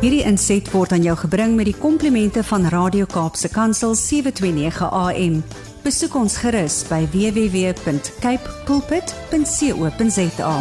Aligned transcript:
Hierdie 0.00 0.22
inset 0.24 0.64
word 0.72 0.94
aan 0.96 1.02
jou 1.04 1.12
gebring 1.26 1.58
met 1.58 1.66
die 1.68 1.76
komplimente 1.76 2.40
van 2.48 2.62
Radio 2.72 3.04
Kaapse 3.04 3.50
Kansel 3.52 3.92
729 3.94 4.86
AM. 4.88 5.34
Besoek 5.84 6.14
ons 6.16 6.38
gerus 6.40 6.78
by 6.88 7.02
www.cape 7.12 8.54
pulpit.co.za. 8.64 10.54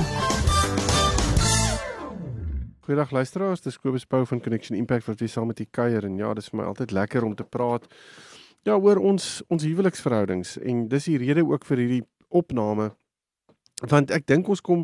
Goeiedag 2.83 3.11
luisteraars, 3.15 3.63
dis 3.63 3.79
Kobus 3.79 4.03
Pau 4.03 4.25
van 4.27 4.43
Connection 4.43 4.75
Impact 4.75 5.07
wat 5.07 5.23
weer 5.23 5.31
saam 5.31 5.47
met 5.53 5.63
u 5.63 5.67
kuier 5.71 6.03
en 6.03 6.19
ja, 6.19 6.33
dis 6.35 6.51
vir 6.51 6.59
my 6.59 6.67
altyd 6.73 6.91
lekker 6.91 7.23
om 7.23 7.35
te 7.39 7.47
praat 7.47 7.87
ja 8.67 8.75
oor 8.75 8.99
ons 8.99 9.39
ons 9.47 9.63
huweliksverhoudings 9.63 10.57
en 10.59 10.87
dis 10.91 11.07
die 11.07 11.19
rede 11.21 11.45
ook 11.47 11.63
vir 11.69 11.83
hierdie 11.83 12.03
opname 12.27 12.91
want 13.87 14.11
ek 14.11 14.27
dink 14.27 14.49
ons 14.51 14.61
kom 14.61 14.83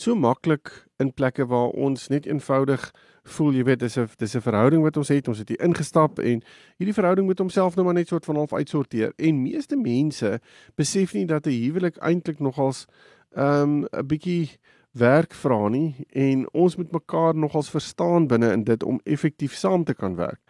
so 0.00 0.16
maklik 0.16 0.72
in 1.02 1.12
plekke 1.12 1.44
waar 1.50 1.74
ons 1.76 2.08
net 2.08 2.28
eenvoudig 2.28 2.88
voel 3.22 3.52
jy 3.52 3.64
weet 3.64 3.80
dis 3.80 3.98
'n 3.98 4.08
dis 4.18 4.36
'n 4.36 4.40
verhouding 4.40 4.82
wat 4.82 4.96
ons 4.96 5.08
het 5.08 5.28
ons 5.28 5.38
het 5.38 5.48
hier 5.48 5.60
ingestap 5.60 6.18
en 6.18 6.42
hierdie 6.78 6.94
verhouding 6.94 7.26
moet 7.26 7.38
homself 7.38 7.74
nou 7.76 7.84
maar 7.84 7.94
net 7.94 8.08
soort 8.08 8.24
van 8.24 8.36
half 8.36 8.52
uitsorteer 8.52 9.12
en 9.16 9.42
meeste 9.42 9.76
mense 9.76 10.40
besef 10.76 11.14
nie 11.14 11.26
dat 11.26 11.46
'n 11.46 11.50
huwelik 11.50 11.96
eintlik 11.96 12.38
nogals 12.38 12.86
ehm, 13.34 13.80
'n 13.80 13.88
um, 13.92 14.06
bietjie 14.06 14.58
werk 14.92 15.34
vra 15.34 15.68
nie 15.68 16.06
en 16.08 16.48
ons 16.52 16.76
moet 16.76 16.92
mekaar 16.92 17.34
nogals 17.34 17.70
verstaan 17.70 18.26
binne 18.26 18.52
in 18.52 18.64
dit 18.64 18.82
om 18.82 19.00
effektief 19.04 19.54
saam 19.54 19.84
te 19.84 19.94
kan 19.94 20.16
werk. 20.16 20.40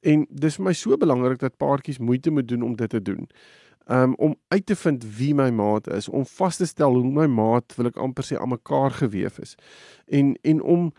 En 0.00 0.26
dis 0.30 0.56
vir 0.56 0.64
my 0.64 0.72
so 0.72 0.96
belangrik 0.96 1.38
dat 1.38 1.56
paartjies 1.56 1.98
moeite 1.98 2.30
moet 2.30 2.48
doen 2.48 2.62
om 2.62 2.76
dit 2.76 2.90
te 2.90 3.02
doen 3.02 3.28
um, 3.86 4.14
om 4.14 4.36
uit 4.48 4.66
te 4.66 4.76
vind 4.76 5.16
wie 5.16 5.34
my 5.34 5.50
maat 5.50 5.88
is, 5.92 6.08
om 6.08 6.26
vas 6.26 6.56
te 6.56 6.66
stel 6.66 6.94
hoe 6.94 7.04
my 7.04 7.26
maat 7.26 7.74
wil 7.76 7.90
ek 7.90 8.00
amper 8.00 8.26
sê 8.26 8.38
aan 8.40 8.54
mekaar 8.54 8.94
gewewe 9.00 9.42
is. 9.42 9.54
En 10.06 10.34
en 10.42 10.62
om 10.62 10.92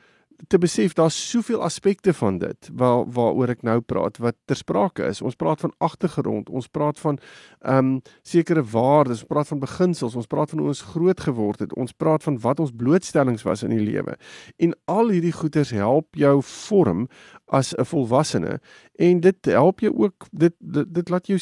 te 0.48 0.57
besef 0.57 0.94
daar's 0.94 1.17
soveel 1.30 1.62
aspekte 1.63 2.13
van 2.13 2.38
dit 2.38 2.70
waar 2.73 3.05
waaroor 3.12 3.54
ek 3.54 3.63
nou 3.63 3.79
praat 3.82 4.18
wat 4.23 4.35
ter 4.46 4.59
sprake 4.59 5.05
is. 5.07 5.21
Ons 5.21 5.37
praat 5.40 5.62
van 5.63 5.73
agtergrond, 5.77 6.49
ons 6.49 6.68
praat 6.68 6.99
van 6.99 7.20
ehm 7.62 7.77
um, 7.77 8.01
sekere 8.21 8.63
waardes, 8.63 9.24
ons 9.24 9.32
praat 9.32 9.48
van 9.48 9.59
beginsels, 9.59 10.15
ons 10.15 10.27
praat 10.27 10.49
van 10.49 10.59
hoe 10.59 10.68
ons 10.74 10.82
groot 10.93 11.20
geword 11.20 11.59
het, 11.59 11.74
ons 11.74 11.93
praat 11.93 12.24
van 12.24 12.40
wat 12.40 12.59
ons 12.59 12.74
blootstellings 12.76 13.46
was 13.48 13.63
in 13.63 13.74
die 13.76 13.84
lewe. 13.84 14.18
En 14.57 14.76
al 14.85 15.09
hierdie 15.09 15.35
goeters 15.35 15.71
help 15.76 16.15
jou 16.15 16.41
vorm 16.43 17.07
as 17.48 17.74
'n 17.77 17.85
volwassene 17.85 18.59
en 18.96 19.20
dit 19.20 19.46
help 19.46 19.79
jou 19.79 19.93
ook 19.96 20.27
dit 20.31 20.54
dit, 20.59 20.93
dit 20.93 21.09
laat 21.09 21.27
jou 21.27 21.40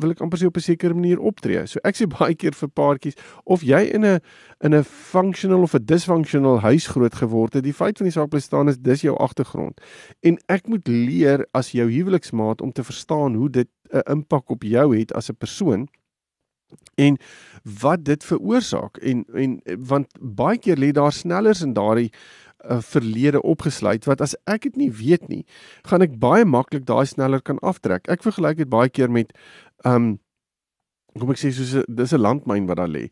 wil 0.00 0.12
ek 0.14 0.20
amper 0.24 0.40
sê 0.40 0.46
op 0.48 0.56
'n 0.56 0.64
sekere 0.64 0.94
manier 0.94 1.18
optree. 1.18 1.66
So 1.66 1.80
ek 1.84 1.96
sê 1.96 2.06
baie 2.18 2.34
keer 2.34 2.54
vir 2.54 2.68
paartjies 2.68 3.16
of 3.44 3.62
jy 3.62 3.82
in 3.94 4.04
'n 4.04 4.20
in 4.64 4.74
'n 4.74 4.84
functional 4.84 5.62
of 5.62 5.74
'n 5.74 5.84
dysfunctional 5.84 6.60
huis 6.60 6.86
groot 6.86 7.14
geword 7.14 7.54
het, 7.54 7.64
die 7.64 7.72
feit 7.74 7.98
van 7.98 8.06
die 8.06 8.12
saak 8.12 8.30
bly 8.30 8.40
staan 8.40 8.68
is 8.68 8.78
dis 8.78 9.02
jou 9.02 9.16
agtergrond. 9.16 9.80
En 10.22 10.38
ek 10.48 10.68
moet 10.68 10.88
leer 10.88 11.46
as 11.52 11.72
jou 11.72 11.88
huweliksmaat 11.90 12.60
om 12.60 12.72
te 12.72 12.84
verstaan 12.84 13.34
hoe 13.34 13.50
dit 13.50 13.68
'n 13.92 14.02
impak 14.10 14.50
op 14.50 14.62
jou 14.62 14.96
het 14.96 15.12
as 15.12 15.30
'n 15.30 15.36
persoon 15.36 15.88
en 16.94 17.18
wat 17.80 18.04
dit 18.04 18.24
veroorsaak 18.24 18.96
en 18.96 19.24
en 19.34 19.60
want 19.78 20.06
baie 20.20 20.58
keer 20.58 20.76
lê 20.76 20.90
daar 20.90 21.12
snellers 21.12 21.62
in 21.62 21.72
daardie 21.72 22.10
uh, 22.70 22.80
verlede 22.80 23.42
opgesluit 23.42 24.04
wat 24.04 24.20
as 24.20 24.34
ek 24.44 24.66
dit 24.68 24.76
nie 24.76 24.90
weet 24.92 25.28
nie, 25.28 25.44
gaan 25.88 26.04
ek 26.06 26.18
baie 26.22 26.44
maklik 26.44 26.86
daai 26.88 27.06
sneller 27.06 27.42
kan 27.42 27.60
aftrek. 27.62 28.08
Ek 28.10 28.24
vergelyk 28.26 28.62
dit 28.62 28.70
baie 28.72 28.90
keer 28.90 29.12
met 29.12 29.32
um 29.84 30.18
kom 31.18 31.32
ek 31.32 31.40
sê 31.40 31.50
soos 31.52 31.84
dis 31.88 32.12
'n 32.12 32.20
landmyn 32.20 32.68
wat 32.68 32.76
daar 32.78 32.88
lê. 32.88 33.08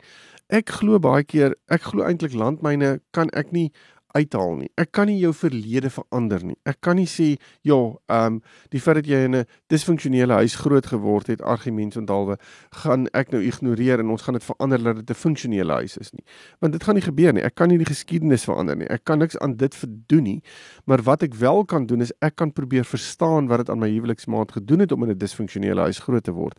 Ek 0.48 0.68
glo 0.68 0.98
baie 0.98 1.24
keer, 1.24 1.54
ek 1.68 1.82
glo 1.88 2.04
eintlik 2.04 2.34
landmyne 2.34 3.00
kan 3.12 3.30
ek 3.32 3.52
nie 3.52 3.72
uithaal 4.14 4.54
nie. 4.60 4.68
Ek 4.78 4.92
kan 4.94 5.08
nie 5.10 5.18
jou 5.18 5.32
verlede 5.34 5.90
verander 5.90 6.44
nie. 6.46 6.56
Ek 6.68 6.78
kan 6.84 6.96
nie 6.98 7.08
sê 7.10 7.34
ja, 7.66 7.78
ehm 8.08 8.36
um, 8.36 8.40
die 8.70 8.80
feit 8.82 9.00
dat 9.00 9.08
jy 9.10 9.24
in 9.26 9.36
'n 9.36 9.46
disfunksionele 9.68 10.38
huis 10.40 10.54
groot 10.54 10.86
geword 10.86 11.26
het, 11.26 11.42
argument 11.42 11.96
onthaalwe, 11.96 12.36
gaan 12.84 13.08
ek 13.12 13.32
nou 13.32 13.42
ignoreer 13.42 14.00
en 14.00 14.10
ons 14.10 14.22
gaan 14.22 14.34
dit 14.34 14.44
verander 14.44 14.82
dat 14.82 14.97
dit 14.97 15.10
'n 15.10 15.20
funksionele 15.20 15.72
huis 15.72 15.97
is 15.98 16.12
nie. 16.12 16.24
Want 16.60 16.72
dit 16.72 16.82
gaan 16.82 16.94
nie 16.94 17.03
gebeur 17.03 17.32
nie. 17.32 17.42
Ek 17.42 17.54
kan 17.54 17.69
nie 17.69 17.78
die 17.78 17.91
geskiedenis 17.91 18.44
verander 18.44 18.76
nie. 18.76 18.86
Ek 18.88 19.04
kan 19.04 19.19
niks 19.19 19.38
aan 19.38 19.56
dit 19.56 19.74
verdoen 19.74 20.22
nie. 20.22 20.42
Maar 20.84 21.03
wat 21.03 21.22
ek 21.22 21.34
wel 21.34 21.64
kan 21.64 21.86
doen 21.86 22.00
is 22.00 22.12
ek 22.20 22.36
kan 22.36 22.53
probeer 22.53 22.84
verstaan 22.84 23.48
wat 23.48 23.58
dit 23.58 23.70
aan 23.70 23.78
my 23.78 23.91
huweliksmaat 23.91 24.53
gedoen 24.53 24.80
het 24.80 24.92
om 24.92 25.03
in 25.03 25.10
'n 25.10 25.19
disfunksionele 25.19 25.80
huis 25.80 25.98
groot 25.98 26.24
te 26.24 26.32
word. 26.32 26.58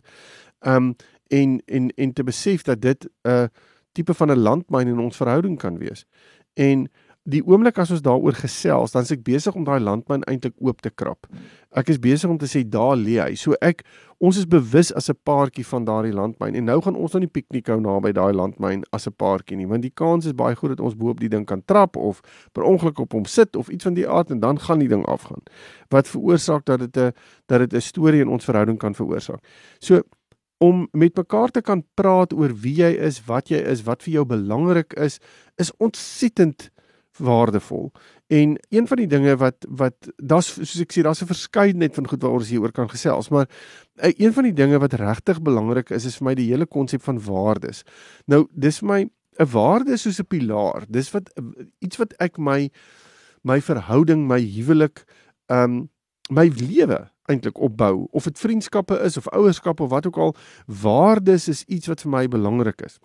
Ehm 0.60 0.76
um, 0.76 0.96
en 1.28 1.62
en 1.66 1.90
en 1.90 2.12
te 2.12 2.22
besef 2.22 2.62
dat 2.62 2.80
dit 2.80 3.04
'n 3.04 3.28
uh, 3.28 3.44
tipe 3.92 4.14
van 4.14 4.30
'n 4.30 4.38
landmyn 4.38 4.86
in 4.86 4.98
ons 4.98 5.16
verhouding 5.16 5.58
kan 5.58 5.78
wees. 5.78 6.04
En 6.54 6.88
die 7.26 7.42
oomblik 7.42 7.78
as 7.82 7.90
ons 7.90 8.04
daaroor 8.06 8.36
gesels, 8.38 8.94
dan 8.94 9.06
is 9.06 9.12
ek 9.14 9.24
besig 9.26 9.54
om 9.58 9.64
daai 9.66 9.80
landmyn 9.82 10.22
eintlik 10.30 10.54
oop 10.62 10.82
te 10.84 10.92
krap. 10.94 11.26
Ek 11.76 11.90
is 11.90 11.98
besig 12.00 12.30
om 12.30 12.38
te 12.38 12.48
sê 12.48 12.62
daar 12.62 12.94
lê 12.96 13.18
hy. 13.18 13.34
So 13.38 13.58
ek 13.64 13.82
ons 14.22 14.38
is 14.40 14.46
bewus 14.48 14.92
as 14.96 15.10
'n 15.10 15.18
paartjie 15.26 15.66
van 15.66 15.84
daardie 15.84 16.14
landmyn 16.14 16.54
en 16.54 16.64
nou 16.64 16.80
gaan 16.80 16.96
ons 16.96 17.12
nou 17.12 17.20
nie 17.20 17.28
piknik 17.28 17.66
hou 17.66 17.80
naby 17.80 18.12
daai 18.12 18.32
landmyn 18.32 18.84
as 18.92 19.06
'n 19.06 19.12
paartjie 19.12 19.56
nie, 19.56 19.66
want 19.66 19.82
die 19.82 19.92
kans 19.94 20.26
is 20.26 20.32
baie 20.32 20.54
groot 20.54 20.76
dat 20.76 20.80
ons 20.80 20.94
bo 20.94 21.10
op 21.10 21.20
die 21.20 21.28
ding 21.28 21.44
kan 21.44 21.62
trap 21.66 21.96
of 21.96 22.22
per 22.52 22.62
ongeluk 22.62 22.98
op 22.98 23.12
hom 23.12 23.24
sit 23.24 23.56
of 23.56 23.68
iets 23.68 23.84
van 23.84 23.94
die 23.94 24.08
aard 24.08 24.30
en 24.30 24.40
dan 24.40 24.58
gaan 24.58 24.78
die 24.78 24.88
ding 24.88 25.04
afgaan. 25.04 25.42
Wat 25.90 26.08
veroorsaak 26.08 26.64
dat 26.64 26.78
dit 26.78 26.96
'n 26.96 27.12
dat 27.46 27.58
dit 27.58 27.74
'n 27.74 27.80
storie 27.80 28.20
in 28.20 28.28
ons 28.28 28.44
verhouding 28.44 28.78
kan 28.78 28.94
veroorsaak. 28.94 29.42
So 29.80 30.02
om 30.58 30.88
met 30.92 31.16
mekaar 31.16 31.50
te 31.50 31.60
kan 31.60 31.84
praat 31.94 32.32
oor 32.32 32.54
wie 32.54 32.74
jy 32.74 32.94
is, 32.96 33.20
wat 33.26 33.48
jy 33.48 33.58
is, 33.58 33.82
wat 33.82 34.02
vir 34.02 34.12
jou 34.12 34.24
belangrik 34.24 34.92
is, 34.92 35.18
is 35.56 35.72
ontsettend 35.76 36.70
waardevol. 37.16 37.92
En 38.26 38.56
een 38.68 38.86
van 38.86 38.96
die 38.96 39.06
dinge 39.06 39.36
wat 39.36 39.66
wat 39.68 40.08
daar's 40.16 40.52
soos 40.54 40.80
ek 40.80 40.92
sê 40.92 41.02
daar's 41.02 41.22
'n 41.22 41.32
verskeidenheid 41.32 41.94
van 41.94 42.08
goed 42.08 42.22
waaroor 42.22 42.40
ons 42.40 42.48
hieroor 42.48 42.72
kan 42.72 42.90
gesels, 42.90 43.28
maar 43.28 43.48
eh, 43.96 44.12
een 44.16 44.32
van 44.32 44.42
die 44.42 44.52
dinge 44.52 44.78
wat 44.78 44.92
regtig 44.92 45.42
belangrik 45.42 45.90
is 45.90 46.04
is 46.04 46.16
vir 46.16 46.24
my 46.24 46.34
die 46.34 46.50
hele 46.50 46.66
konsep 46.66 47.02
van 47.02 47.20
waardes. 47.20 47.82
Nou 48.26 48.46
dis 48.52 48.78
vir 48.78 48.88
my 48.88 49.10
'n 49.38 49.50
waarde 49.52 49.96
soos 49.96 50.18
'n 50.18 50.26
pilaar. 50.26 50.84
Dis 50.88 51.10
wat 51.10 51.30
iets 51.78 51.96
wat 51.96 52.12
ek 52.18 52.38
my 52.38 52.70
my 53.42 53.60
verhouding, 53.60 54.26
my 54.26 54.40
huwelik, 54.40 55.04
ehm 55.46 55.62
um, 55.62 55.90
my 56.30 56.48
lewe 56.48 57.10
eintlik 57.30 57.58
opbou 57.58 58.06
of 58.10 58.24
dit 58.24 58.38
vriendskappe 58.38 58.98
is 58.98 59.16
of 59.16 59.28
ouerskap 59.28 59.80
of 59.80 59.90
wat 59.90 60.06
ook 60.06 60.16
al, 60.16 60.34
waardes 60.66 61.48
is 61.48 61.64
iets 61.64 61.86
wat 61.86 62.00
vir 62.00 62.10
my 62.10 62.28
belangrik 62.28 62.80
is. 62.86 62.98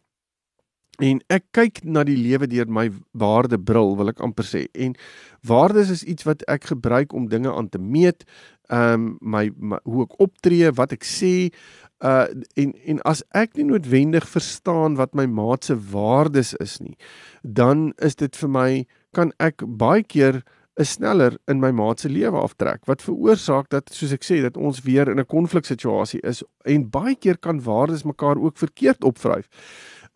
En 1.02 1.22
ek 1.34 1.48
kyk 1.58 1.84
na 1.84 2.04
die 2.06 2.18
lewe 2.20 2.48
deur 2.48 2.70
my 2.70 2.88
waardebril, 3.18 3.96
wil 3.98 4.12
ek 4.14 4.22
amper 4.22 4.46
sê. 4.46 4.68
En 4.78 4.94
waardes 5.48 5.90
is 5.90 6.04
iets 6.06 6.28
wat 6.28 6.46
ek 6.52 6.70
gebruik 6.76 7.16
om 7.18 7.30
dinge 7.32 7.50
aan 7.54 7.70
te 7.74 7.82
meet, 7.82 8.26
ehm 8.72 8.94
um, 8.94 9.08
my, 9.20 9.50
my 9.58 9.80
hoe 9.84 10.06
ek 10.06 10.20
optree, 10.24 10.70
wat 10.78 10.94
ek 10.96 11.04
sê, 11.08 11.50
uh 12.02 12.26
en 12.58 12.72
en 12.90 13.02
as 13.06 13.22
ek 13.38 13.58
nie 13.58 13.68
noodwendig 13.70 14.26
verstaan 14.30 14.96
wat 14.98 15.14
my 15.18 15.28
maat 15.30 15.68
se 15.68 15.76
waardes 15.92 16.54
is 16.64 16.80
nie, 16.82 16.96
dan 17.42 17.92
is 18.02 18.18
dit 18.18 18.36
vir 18.42 18.50
my 18.50 18.70
kan 19.14 19.34
ek 19.40 19.62
baie 19.66 20.04
keer 20.04 20.42
is 20.80 20.96
sneller 20.96 21.36
in 21.52 21.60
my 21.62 21.70
maat 21.76 22.02
se 22.02 22.10
lewe 22.10 22.40
aftrek 22.42 22.88
wat 22.90 23.04
veroorsaak 23.06 23.70
dat 23.70 23.92
soos 23.94 24.16
ek 24.16 24.26
sê 24.26 24.40
dat 24.42 24.58
ons 24.58 24.82
weer 24.88 25.12
in 25.12 25.20
'n 25.20 25.30
konfliksituasie 25.30 26.22
is 26.24 26.44
en 26.66 26.90
baie 26.90 27.16
keer 27.16 27.38
kan 27.38 27.62
waardes 27.62 28.04
mekaar 28.04 28.38
ook 28.40 28.58
verkeerd 28.58 29.04
opvryf. 29.04 29.50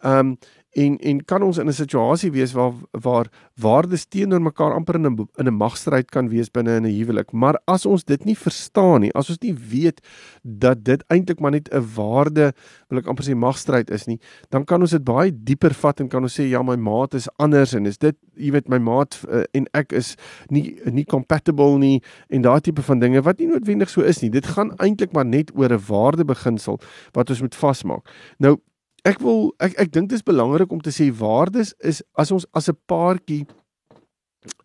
Ehm 0.04 0.20
um, 0.20 0.38
en 0.76 0.98
en 0.98 1.22
kan 1.26 1.44
ons 1.44 1.58
in 1.58 1.68
'n 1.68 1.74
situasie 1.74 2.32
wees 2.32 2.54
waar 2.54 2.74
waar 2.92 3.28
waardes 3.56 4.06
teenoor 4.06 4.42
mekaar 4.42 4.74
amper 4.74 4.96
in 4.96 5.06
'n 5.06 5.28
in 5.36 5.48
'n 5.48 5.54
magstryd 5.54 6.12
kan 6.12 6.30
wees 6.30 6.52
binne 6.52 6.76
in 6.76 6.86
'n 6.86 6.98
huwelik. 6.98 7.32
Maar 7.32 7.60
as 7.66 7.86
ons 7.86 8.04
dit 8.04 8.26
nie 8.26 8.38
verstaan 8.38 9.02
nie 9.02 9.14
as 9.14 9.30
ons 9.30 9.40
nie 9.40 9.54
weet 9.54 10.02
dat 10.42 10.84
dit 10.84 11.04
eintlik 11.08 11.40
maar 11.40 11.52
net 11.52 11.70
'n 11.72 11.86
waarde 11.96 12.54
wil 12.90 13.00
ek 13.00 13.08
amper 13.08 13.24
sê 13.24 13.36
magstryd 13.36 13.90
is 13.90 14.06
nie 14.06 14.20
dan 14.50 14.66
kan 14.66 14.82
ons 14.82 14.92
dit 14.92 15.04
baie 15.04 15.32
dieper 15.44 15.74
vat 15.74 16.00
en 16.00 16.08
kan 16.08 16.24
ons 16.24 16.40
sê 16.40 16.44
ja 16.50 16.62
my 16.62 16.76
maat 16.76 17.14
is 17.14 17.30
anders 17.38 17.74
en 17.74 17.86
is 17.86 17.98
dit 17.98 18.16
jy 18.36 18.52
weet 18.52 18.68
my 18.68 18.78
maat 18.78 19.24
uh, 19.30 19.44
en 19.54 19.68
ek 19.74 19.94
is 19.94 20.16
nie 20.50 20.78
nie 20.92 21.06
compatible 21.06 21.78
nie 21.78 22.02
en 22.30 22.42
daai 22.42 22.62
tipe 22.62 22.82
van 22.82 23.00
dinge 23.00 23.22
wat 23.22 23.40
nie 23.40 23.48
noodwendig 23.48 23.90
so 23.90 24.02
is 24.02 24.22
nie. 24.22 24.30
Dit 24.30 24.46
gaan 24.46 24.72
eintlik 24.78 25.14
maar 25.14 25.26
net 25.26 25.52
oor 25.56 25.72
'n 25.72 25.86
waardebeginsel 25.88 26.80
wat 27.14 27.30
ons 27.30 27.42
moet 27.42 27.56
vasmaak. 27.56 28.10
Nou 28.40 28.58
ek 29.06 29.22
wil 29.22 29.54
ek 29.60 29.78
ek 29.86 29.92
dink 29.94 30.10
dit 30.10 30.18
is 30.20 30.26
belangrik 30.26 30.72
om 30.72 30.82
te 30.82 30.94
sê 30.94 31.12
waardes 31.14 31.74
is 31.80 32.02
as 32.14 32.32
ons 32.32 32.48
as 32.54 32.70
'n 32.70 32.78
paartjie 32.88 33.46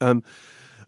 ehm 0.01 0.11
um, 0.11 0.23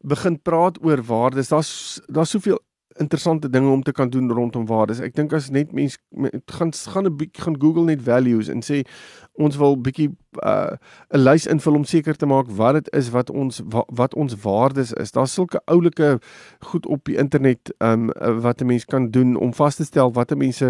begin 0.03 0.37
praat 0.43 0.83
oor 0.83 1.01
waardes 1.07 1.49
daar's 1.49 2.01
daar's 2.09 2.35
soveel 2.35 2.59
interessante 2.99 3.51
dinge 3.51 3.71
om 3.71 3.83
te 3.83 3.93
kan 3.93 4.11
doen 4.11 4.33
rondom 4.33 4.67
waardes. 4.67 5.01
Ek 5.01 5.15
dink 5.17 5.33
as 5.33 5.51
net 5.51 5.73
mense 5.73 5.99
gaan 6.47 6.73
gaan 6.73 7.07
'n 7.07 7.17
bietjie 7.17 7.43
gaan 7.43 7.61
Google 7.61 7.85
net 7.85 8.03
values 8.03 8.49
en 8.49 8.63
sê 8.63 8.83
ons 9.33 9.57
wil 9.57 9.77
bietjie 9.77 10.09
uh, 10.45 10.77
'n 11.11 11.17
uh, 11.17 11.23
lys 11.23 11.47
invul 11.47 11.75
om 11.75 11.85
seker 11.85 12.17
te 12.17 12.27
maak 12.27 12.47
wat 12.49 12.75
dit 12.75 12.89
is 12.93 13.11
wat 13.11 13.31
ons 13.31 13.61
wat, 13.65 13.89
wat 13.89 14.15
ons 14.15 14.35
waardes 14.43 14.93
is. 14.93 15.13
Daar's 15.13 15.33
sulke 15.33 15.61
oulike 15.65 16.21
goed 16.61 16.87
op 16.87 17.05
die 17.05 17.17
internet 17.17 17.73
um 17.81 18.11
wat 18.41 18.61
'n 18.61 18.67
mens 18.67 18.85
kan 18.85 19.11
doen 19.11 19.37
om 19.37 19.55
vas 19.55 19.77
te 19.77 19.85
stel 19.85 20.13
wat 20.13 20.33
'n 20.33 20.39
mens 20.39 20.63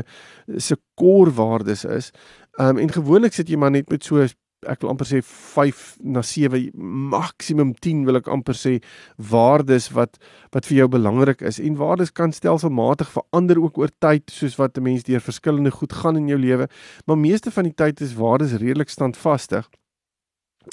se 0.56 0.76
core 0.94 1.30
waardes 1.30 1.84
is. 1.84 2.10
Um 2.60 2.78
en 2.78 2.92
gewoonlik 2.92 3.32
sit 3.32 3.48
jy 3.48 3.56
maar 3.56 3.70
net 3.70 3.90
met 3.90 4.04
so 4.04 4.20
ek 4.68 4.82
wil 4.84 4.92
amper 4.92 5.08
sê 5.08 5.18
5 5.26 5.80
na 6.14 6.22
7 6.22 6.70
maksimum 7.12 7.72
10 7.82 8.04
wil 8.06 8.20
ek 8.20 8.28
amper 8.30 8.54
sê 8.54 8.76
waardes 9.18 9.88
wat 9.96 10.20
wat 10.54 10.68
vir 10.68 10.82
jou 10.82 10.88
belangrik 10.92 11.42
is 11.42 11.58
en 11.58 11.78
waardes 11.80 12.12
kan 12.14 12.34
stelselmatig 12.34 13.10
verander 13.10 13.58
ook 13.58 13.80
oor 13.82 13.90
tyd 14.04 14.30
soos 14.30 14.58
wat 14.60 14.78
'n 14.78 14.82
mens 14.82 15.02
deur 15.02 15.20
verskillende 15.20 15.70
goed 15.70 15.92
gaan 15.92 16.16
in 16.16 16.28
jou 16.28 16.38
lewe 16.38 16.68
maar 17.06 17.18
meeste 17.18 17.50
van 17.50 17.64
die 17.64 17.74
tyd 17.74 18.00
is 18.00 18.14
waardes 18.14 18.52
redelik 18.52 18.88
standvastig. 18.88 19.68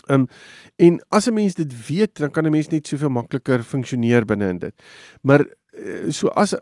Ehm 0.08 0.22
um, 0.22 0.28
en 0.78 1.02
as 1.10 1.28
'n 1.28 1.34
mens 1.34 1.56
dit 1.56 1.88
weet 1.88 2.20
dan 2.20 2.31
kan 2.31 2.46
'n 2.46 2.52
mens 2.52 2.70
net 2.70 2.88
soveel 2.88 3.10
makliker 3.10 3.64
funksioneer 3.64 4.26
binne 4.26 4.50
in 4.50 4.60
dit. 4.60 4.76
Maar 5.24 5.46
Eh, 5.80 6.12
so 6.12 6.28
as 6.36 6.56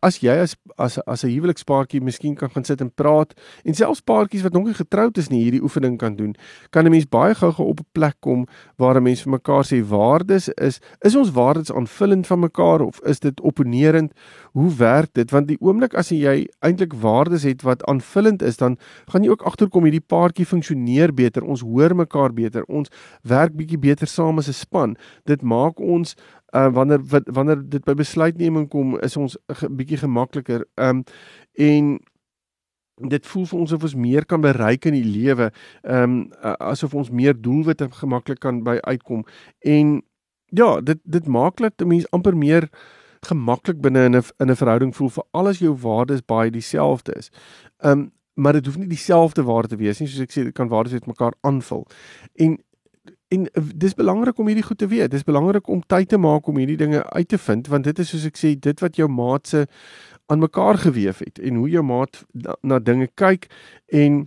as 0.00 0.18
jy 0.22 0.32
as 0.32 0.56
as 0.78 0.98
as 1.06 1.24
'n 1.24 1.30
huwelikspaartjie 1.30 2.00
miskien 2.00 2.34
kan 2.34 2.50
gaan 2.50 2.64
sit 2.64 2.80
en 2.80 2.90
praat 2.90 3.34
en 3.64 3.74
selfs 3.74 4.00
paartjies 4.00 4.42
wat 4.42 4.52
nog 4.52 4.64
nie 4.64 4.74
getroud 4.74 5.18
is 5.18 5.28
nie 5.28 5.42
hierdie 5.42 5.62
oefening 5.62 5.98
kan 5.98 6.16
doen, 6.16 6.34
kan 6.70 6.86
'n 6.86 6.90
mens 6.90 7.06
baie 7.06 7.34
gou-gou 7.34 7.68
op 7.68 7.80
'n 7.80 7.86
plek 7.92 8.16
kom 8.20 8.46
waar 8.78 8.96
'n 8.96 9.02
mens 9.02 9.22
vir 9.22 9.32
mekaar 9.32 9.64
sê 9.64 9.82
waardes 9.82 10.48
is 10.48 10.80
is 11.04 11.16
ons 11.16 11.30
waardes 11.30 11.72
aanvullend 11.72 12.26
van 12.26 12.40
mekaar 12.40 12.80
of 12.80 13.00
is 13.04 13.20
dit 13.20 13.40
opponerend? 13.40 14.12
Hoe 14.52 14.74
werk 14.74 15.12
dit? 15.12 15.30
Want 15.30 15.48
die 15.48 15.60
oomblik 15.60 15.94
as 15.94 16.08
jy 16.08 16.48
eintlik 16.60 16.92
waardes 16.94 17.42
het 17.42 17.62
wat 17.62 17.84
aanvullend 17.84 18.42
is, 18.42 18.56
dan 18.56 18.78
gaan 19.06 19.22
jy 19.22 19.30
ook 19.30 19.42
agterkom 19.42 19.82
hierdie 19.84 20.06
paartjie 20.06 20.46
funksioneer 20.46 21.14
beter, 21.14 21.44
ons 21.44 21.60
hoor 21.60 21.94
mekaar 21.94 22.32
beter, 22.32 22.64
ons 22.68 22.88
werk 23.22 23.52
bietjie 23.52 23.78
beter 23.78 24.06
saam 24.06 24.38
as 24.38 24.48
'n 24.48 24.52
span. 24.52 24.96
Dit 25.24 25.42
maak 25.42 25.80
ons 25.80 26.16
uh 26.56 26.68
wanneer 26.72 27.00
wat, 27.04 27.28
wanneer 27.32 27.68
dit 27.68 27.84
by 27.84 27.94
besluitneming 27.94 28.68
kom 28.68 28.98
is 29.00 29.16
ons 29.16 29.36
'n 29.36 29.54
ge, 29.54 29.70
bietjie 29.70 29.98
gemakliker. 29.98 30.64
Um 30.74 31.04
en 31.54 31.98
dit 33.08 33.26
voel 33.26 33.46
vir 33.46 33.58
ons 33.58 33.72
of 33.72 33.82
ons 33.82 33.94
meer 33.94 34.26
kan 34.26 34.40
bereik 34.40 34.84
in 34.84 34.92
die 34.92 35.04
lewe. 35.04 35.50
Um 35.82 36.32
asof 36.42 36.94
ons 36.94 37.10
meer 37.10 37.40
doelwitte 37.40 37.90
gemaklik 37.90 38.40
kan 38.40 38.62
by 38.62 38.78
uitkom. 38.80 39.24
En 39.60 40.02
ja, 40.46 40.80
dit 40.80 40.98
dit 41.04 41.26
maak 41.26 41.56
dat 41.56 41.72
'n 41.82 41.86
mens 41.86 42.10
amper 42.10 42.36
meer 42.36 42.68
gemaklik 43.20 43.80
binne 43.80 44.04
in 44.04 44.16
'n 44.16 44.22
in 44.38 44.50
'n 44.50 44.56
verhouding 44.56 44.96
voel 44.96 45.08
vir 45.08 45.24
alles 45.30 45.58
jou 45.58 45.76
waardes 45.76 46.24
baie 46.24 46.50
dieselfde 46.50 47.12
is. 47.12 47.30
Um 47.78 48.12
maar 48.34 48.52
dit 48.52 48.66
hoef 48.66 48.76
nie 48.76 48.86
dieselfde 48.86 49.42
waarde 49.42 49.68
te 49.68 49.76
wees 49.76 49.98
nie 49.98 50.08
soos 50.08 50.20
ek 50.20 50.30
sê 50.30 50.44
dit 50.44 50.54
kan 50.54 50.68
waardes 50.68 50.92
met 50.92 51.06
mekaar 51.06 51.34
aanvul. 51.40 51.86
En 52.34 52.58
en 53.28 53.50
eh, 53.50 53.62
dis 53.74 53.94
belangrik 53.94 54.38
om 54.38 54.46
hierdie 54.46 54.64
goed 54.64 54.78
te 54.78 54.86
weet. 54.86 55.10
Dis 55.10 55.24
belangrik 55.24 55.68
om 55.68 55.82
tyd 55.86 56.08
te 56.08 56.18
maak 56.18 56.46
om 56.46 56.56
hierdie 56.56 56.76
dinge 56.80 57.04
uit 57.10 57.28
te 57.28 57.38
vind 57.38 57.66
want 57.66 57.84
dit 57.84 57.98
is 57.98 58.08
soos 58.08 58.24
ek 58.24 58.40
sê 58.40 58.54
dit 58.56 58.80
wat 58.80 58.96
jou 58.96 59.08
maat 59.08 59.46
se 59.46 59.66
aan 60.28 60.44
mekaar 60.44 60.78
gewewe 60.78 61.14
het 61.24 61.38
en 61.38 61.54
hoe 61.54 61.68
jou 61.68 61.84
maat 61.84 62.24
na, 62.32 62.56
na 62.62 62.78
dinge 62.78 63.08
kyk 63.14 63.48
en 63.92 64.26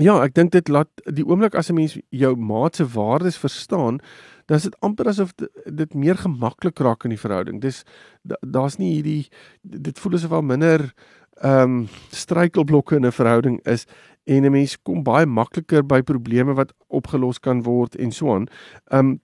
ja, 0.00 0.16
ek 0.24 0.34
dink 0.34 0.52
dit 0.54 0.70
laat 0.72 0.90
die 1.06 1.24
oomblik 1.26 1.54
as 1.54 1.70
'n 1.70 1.74
mens 1.74 1.98
jou 2.10 2.34
maat 2.36 2.76
se 2.76 2.84
waardes 2.84 3.38
verstaan, 3.38 4.00
dan 4.46 4.56
is 4.56 4.62
dit 4.62 4.76
amper 4.80 5.08
asof 5.08 5.32
dit 5.64 5.94
meer 5.94 6.16
gemaklik 6.16 6.78
raak 6.78 7.04
in 7.04 7.10
die 7.10 7.20
verhouding. 7.20 7.60
Dis 7.60 7.84
daar's 8.40 8.78
nie 8.78 8.94
hierdie 8.94 9.28
dit 9.62 9.98
voel 9.98 10.14
asof 10.14 10.30
daar 10.30 10.44
minder 10.44 10.92
ehm 11.42 11.62
um, 11.62 11.88
struikelblokke 12.10 12.96
in 12.96 13.06
'n 13.06 13.12
verhouding 13.12 13.60
is 13.66 13.86
en 14.24 14.44
'n 14.44 14.50
mens 14.50 14.76
kom 14.82 15.02
baie 15.02 15.26
makliker 15.26 15.86
by 15.86 16.02
probleme 16.02 16.54
wat 16.54 16.72
opgelos 16.88 17.38
kan 17.38 17.62
word 17.62 17.96
en 17.96 18.12
so 18.12 18.34
aan. 18.34 18.46
Um 18.90 19.20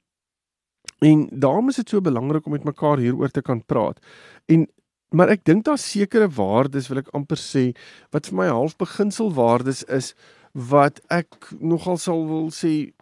en 0.99 1.29
daarom 1.32 1.69
is 1.69 1.76
dit 1.76 1.88
so 1.88 2.00
belangrik 2.00 2.47
om 2.47 2.52
met 2.52 2.64
mekaar 2.64 2.99
hieroor 2.99 3.31
te 3.31 3.43
kan 3.43 3.64
praat. 3.64 3.99
En 4.47 4.67
maar 5.11 5.29
ek 5.29 5.44
dink 5.44 5.64
daar 5.64 5.79
sekere 5.79 6.29
waardes 6.29 6.88
wil 6.88 6.99
ek 6.99 7.11
amper 7.17 7.38
sê 7.38 7.70
wat 8.14 8.26
vir 8.31 8.37
my 8.37 8.47
half 8.47 8.76
beginselwaardes 8.76 9.82
is 9.85 10.14
wat 10.52 11.00
ek 11.11 11.50
nogal 11.58 11.99
sal 11.99 12.26
wil 12.29 12.50
sê 12.55 12.93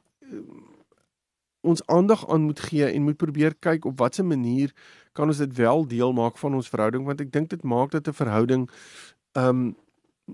ons 1.60 1.82
aandag 1.86 2.24
aan 2.28 2.46
moet 2.48 2.60
gee 2.60 2.86
en 2.86 3.02
moet 3.02 3.20
probeer 3.20 3.54
kyk 3.60 3.84
op 3.84 3.98
watter 3.98 4.24
manier 4.24 4.72
kan 5.12 5.28
ons 5.28 5.42
dit 5.42 5.54
wel 5.58 5.84
deel 5.88 6.12
maak 6.16 6.38
van 6.38 6.54
ons 6.54 6.70
verhouding 6.72 7.04
want 7.04 7.20
ek 7.20 7.32
dink 7.32 7.50
dit 7.50 7.64
maak 7.64 7.92
dat 7.92 8.08
'n 8.08 8.20
verhouding 8.22 8.68
um 9.34 9.76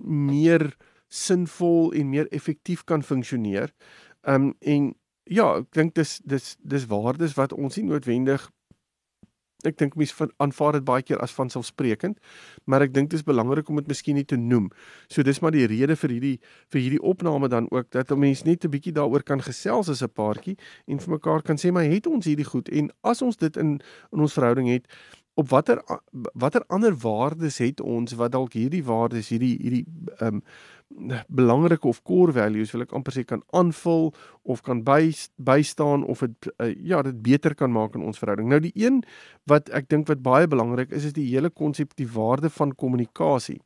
meer 0.02 0.76
sinvol 1.14 1.92
en 1.94 2.10
meer 2.10 2.28
effektief 2.34 2.84
kan 2.84 3.02
funksioneer. 3.02 3.72
Um 4.22 4.52
en 4.60 4.92
ja, 5.30 5.46
ek 5.62 5.70
dink 5.76 5.94
dis 5.94 6.18
dis 6.24 6.54
dis 6.60 6.88
waardes 6.90 7.36
wat 7.38 7.54
ons 7.54 7.78
nie 7.78 7.86
noodwendig 7.88 8.50
ek 9.68 9.78
dink 9.80 9.96
mense 9.98 10.26
aanvaar 10.42 10.78
dit 10.78 10.86
baie 10.86 11.04
keer 11.06 11.20
as 11.24 11.34
vanselfsprekend, 11.36 12.18
maar 12.68 12.84
ek 12.84 12.94
dink 12.94 13.10
dit 13.12 13.18
is 13.18 13.26
belangrik 13.26 13.70
om 13.70 13.80
dit 13.80 13.90
miskien 13.90 14.18
net 14.18 14.28
te 14.32 14.38
noem. 14.40 14.70
So 15.12 15.24
dis 15.26 15.40
maar 15.44 15.54
die 15.54 15.66
rede 15.70 15.96
vir 16.00 16.14
hierdie 16.16 16.34
vir 16.72 16.82
hierdie 16.82 17.02
opname 17.12 17.50
dan 17.52 17.68
ook 17.72 17.90
dat 17.96 18.12
'n 18.12 18.18
mens 18.20 18.44
net 18.44 18.64
'n 18.64 18.70
bietjie 18.70 18.92
daaroor 18.92 19.22
kan 19.22 19.40
gesels 19.40 19.88
as 19.88 20.02
'n 20.02 20.12
paartjie 20.12 20.56
en 20.86 20.98
vir 20.98 21.10
mekaar 21.10 21.42
kan 21.42 21.56
sê 21.56 21.72
maar 21.72 21.84
het 21.84 22.06
ons 22.06 22.24
hierdie 22.24 22.44
goed 22.44 22.68
en 22.68 22.90
as 23.02 23.22
ons 23.22 23.36
dit 23.36 23.56
in 23.56 23.80
in 24.12 24.20
ons 24.20 24.32
verhouding 24.32 24.68
het, 24.68 24.86
op 25.34 25.48
watter 25.48 25.82
watter 26.32 26.64
ander 26.66 26.94
waardes 26.96 27.58
het 27.58 27.80
ons 27.80 28.14
wat 28.18 28.32
dalk 28.32 28.54
hierdie 28.54 28.84
waardes 28.84 29.28
hierdie 29.34 29.56
hierdie 29.60 29.84
ehm 30.18 30.40
um, 30.40 30.42
belangrike 31.26 31.88
of 31.88 32.02
core 32.02 32.32
values 32.32 32.70
wil 32.70 32.84
ek 32.84 32.92
amper 32.94 33.14
sê 33.16 33.24
kan 33.26 33.40
aanvul 33.56 34.12
of 34.42 34.60
kan 34.62 34.82
by 34.86 35.10
bystaan 35.42 36.04
of 36.04 36.20
dit 36.22 36.50
uh, 36.62 36.70
ja 36.86 37.02
dit 37.02 37.22
beter 37.22 37.54
kan 37.54 37.72
maak 37.72 37.96
in 37.98 38.04
ons 38.04 38.20
verhouding. 38.20 38.48
Nou 38.52 38.60
die 38.62 38.74
een 38.78 39.02
wat 39.50 39.72
ek 39.74 39.88
dink 39.90 40.06
wat 40.12 40.22
baie 40.22 40.46
belangrik 40.46 40.92
is 40.92 41.08
is 41.10 41.16
die 41.16 41.26
hele 41.32 41.50
konsep 41.50 41.96
die 41.98 42.06
waarde 42.06 42.50
van 42.50 42.74
kommunikasie. 42.74 43.58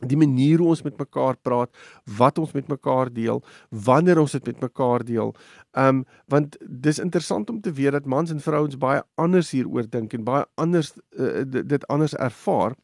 Die 0.00 0.16
manier 0.16 0.58
hoe 0.58 0.68
ons 0.68 0.82
met 0.82 0.98
mekaar 0.98 1.36
praat, 1.36 1.70
wat 2.18 2.38
ons 2.38 2.52
met 2.52 2.68
mekaar 2.68 3.12
deel, 3.12 3.42
wanneer 3.70 4.18
ons 4.18 4.32
dit 4.32 4.46
met 4.46 4.60
mekaar 4.60 5.04
deel. 5.04 5.34
Ehm 5.72 6.02
um, 6.02 6.04
want 6.26 6.56
dis 6.66 6.98
interessant 6.98 7.50
om 7.50 7.60
te 7.60 7.72
weet 7.72 7.92
dat 7.92 8.06
mans 8.06 8.30
en 8.30 8.40
vrouens 8.40 8.78
baie 8.78 9.02
anders 9.14 9.50
hieroor 9.50 9.88
dink 9.88 10.12
en 10.12 10.24
baie 10.24 10.44
anders 10.54 10.94
uh, 11.18 11.44
dit 11.44 11.86
anders 11.86 12.14
ervaar 12.14 12.74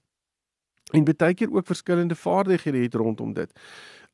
en 0.93 1.05
baie 1.05 1.35
keer 1.35 1.53
ook 1.53 1.67
verskillende 1.67 2.15
vaardighede 2.15 2.79
het 2.79 2.95
rondom 2.95 3.33
dit. 3.33 3.53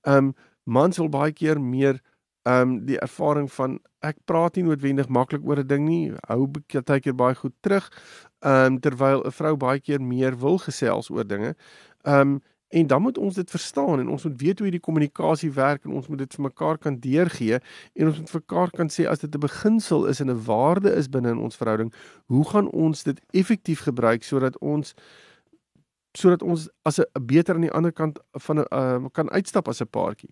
Um 0.03 0.35
mans 0.65 0.97
wil 0.97 1.09
baie 1.09 1.33
keer 1.33 1.61
meer 1.61 2.01
um 2.49 2.85
die 2.87 2.99
ervaring 2.99 3.49
van 3.53 3.79
ek 4.05 4.17
praat 4.29 4.57
nie 4.57 4.65
noodwendig 4.65 5.09
maklik 5.09 5.45
oor 5.45 5.59
'n 5.61 5.67
ding 5.67 5.85
nie, 5.89 6.13
hou 6.29 6.47
baie 6.47 7.01
keer 7.01 7.15
baie 7.15 7.35
goed 7.35 7.55
terug. 7.61 7.91
Um 8.41 8.81
terwyl 8.81 9.23
'n 9.25 9.31
vrou 9.31 9.57
baie 9.57 9.81
keer 9.81 10.01
meer 10.01 10.37
wil 10.39 10.59
gesels 10.59 11.11
oor 11.11 11.25
dinge. 11.25 11.55
Um 12.05 12.41
en 12.75 12.87
dan 12.87 13.03
moet 13.03 13.19
ons 13.19 13.35
dit 13.35 13.51
verstaan 13.51 13.99
en 13.99 14.09
ons 14.09 14.25
moet 14.25 14.41
weet 14.41 14.59
hoe 14.59 14.67
hierdie 14.67 14.87
kommunikasie 14.87 15.51
werk 15.55 15.85
en 15.85 15.93
ons 15.99 16.07
moet 16.11 16.25
dit 16.25 16.37
vir 16.37 16.47
mekaar 16.49 16.79
kan 16.79 16.97
deurgee 17.01 17.61
en 17.95 18.11
ons 18.11 18.19
moet 18.19 18.33
vir 18.33 18.43
mekaar 18.43 18.73
kan 18.75 18.91
sê 18.91 19.07
as 19.11 19.23
dit 19.23 19.35
'n 19.35 19.47
beginsel 19.47 20.07
is 20.13 20.21
en 20.21 20.31
'n 20.31 20.45
waarde 20.45 20.91
is 20.95 21.09
binne 21.09 21.31
in 21.31 21.39
ons 21.39 21.57
verhouding, 21.57 21.93
hoe 22.27 22.45
gaan 22.51 22.71
ons 22.71 23.03
dit 23.03 23.21
effektief 23.31 23.87
gebruik 23.87 24.23
sodat 24.23 24.59
ons 24.59 24.95
sodat 26.19 26.43
ons 26.43 26.69
as 26.83 26.99
'n 26.99 27.27
beter 27.27 27.55
aan 27.55 27.67
die 27.67 27.77
ander 27.79 27.93
kant 27.93 28.19
van 28.33 28.59
'n 28.59 28.67
uh, 28.71 29.09
kan 29.13 29.31
uitstap 29.31 29.69
as 29.69 29.81
'n 29.81 29.91
paartjie. 29.91 30.31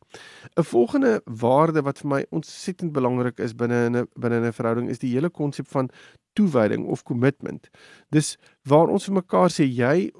'n 0.56 0.62
Volgende 0.62 1.22
waarde 1.24 1.82
wat 1.82 1.98
vir 1.98 2.08
my 2.08 2.26
ontsettend 2.30 2.92
belangrik 2.92 3.38
is 3.38 3.54
binne 3.54 3.90
'n 3.90 4.08
binne 4.14 4.46
'n 4.46 4.52
verhouding 4.52 4.88
is 4.88 4.98
die 4.98 5.14
hele 5.14 5.30
konsep 5.30 5.68
van 5.68 5.90
toewyding 6.38 6.86
of 6.86 7.02
commitment. 7.08 7.68
Dis 8.10 8.36
waar 8.68 8.92
ons 8.92 9.08
vir 9.08 9.18
mekaar 9.20 9.50
sê 9.52 9.66
jy 9.66 10.10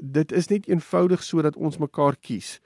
dit 0.00 0.32
is 0.32 0.50
net 0.50 0.68
eenvoudig 0.68 1.22
sodat 1.22 1.56
ons 1.56 1.78
mekaar 1.78 2.16
kies 2.18 2.58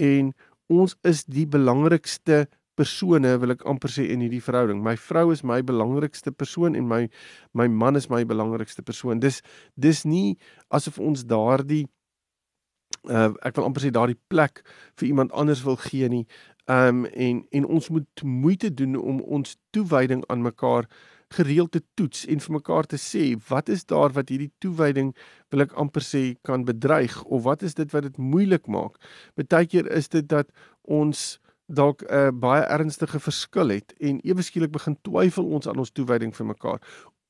en 0.00 0.32
ons 0.70 0.96
is 1.08 1.24
die 1.24 1.46
belangrikste 1.48 2.46
persone 2.80 3.32
wil 3.42 3.54
ek 3.54 3.64
amper 3.68 3.92
sê 3.92 4.06
in 4.12 4.22
hierdie 4.24 4.42
verhouding. 4.44 4.80
My 4.82 4.96
vrou 4.96 5.30
is 5.34 5.42
my 5.44 5.60
belangrikste 5.66 6.32
persoon 6.32 6.76
en 6.78 6.88
my 6.88 7.06
my 7.52 7.68
man 7.68 7.98
is 7.98 8.08
my 8.12 8.22
belangrikste 8.24 8.84
persoon. 8.86 9.20
Dis 9.20 9.42
dis 9.76 10.04
nie 10.08 10.38
asof 10.70 11.00
ons 11.00 11.26
daardie 11.28 11.86
uh 13.08 13.32
ek 13.46 13.56
wil 13.56 13.68
amper 13.68 13.84
sê 13.84 13.92
daardie 13.92 14.18
plek 14.32 14.62
vir 15.00 15.10
iemand 15.10 15.32
anders 15.32 15.64
wil 15.66 15.78
gee 15.80 16.08
nie. 16.08 16.24
Um 16.68 17.04
en 17.12 17.44
en 17.50 17.66
ons 17.66 17.90
moet 17.90 18.24
moeite 18.24 18.72
doen 18.74 18.96
om 18.96 19.20
ons 19.20 19.56
toewyding 19.76 20.24
aan 20.28 20.46
mekaar 20.46 20.88
gereeld 21.34 21.72
te 21.72 21.82
toets 21.94 22.26
en 22.26 22.40
vir 22.40 22.52
mekaar 22.52 22.86
te 22.86 22.98
sê 22.98 23.34
wat 23.48 23.68
is 23.68 23.84
daar 23.84 24.12
wat 24.16 24.32
hierdie 24.32 24.52
toewyding 24.58 25.12
wil 25.50 25.64
ek 25.66 25.76
amper 25.78 26.02
sê 26.02 26.22
kan 26.46 26.64
bedreig 26.64 27.22
of 27.24 27.44
wat 27.46 27.62
is 27.62 27.74
dit 27.78 27.92
wat 27.92 28.08
dit 28.08 28.18
moeilik 28.18 28.66
maak. 28.66 28.98
Partykeer 29.38 29.90
is 29.94 30.08
dit 30.08 30.26
dat 30.28 30.50
ons 30.82 31.38
dalk 31.70 32.02
'n 32.02 32.14
uh, 32.14 32.30
baie 32.34 32.62
ernstige 32.66 33.20
verskil 33.20 33.68
het 33.68 33.94
en 34.00 34.20
ewe 34.26 34.42
skielik 34.42 34.72
begin 34.72 34.96
twyfel 35.02 35.46
ons 35.46 35.68
aan 35.68 35.78
ons 35.78 35.90
toewyding 35.90 36.34
vir 36.34 36.46
mekaar 36.46 36.80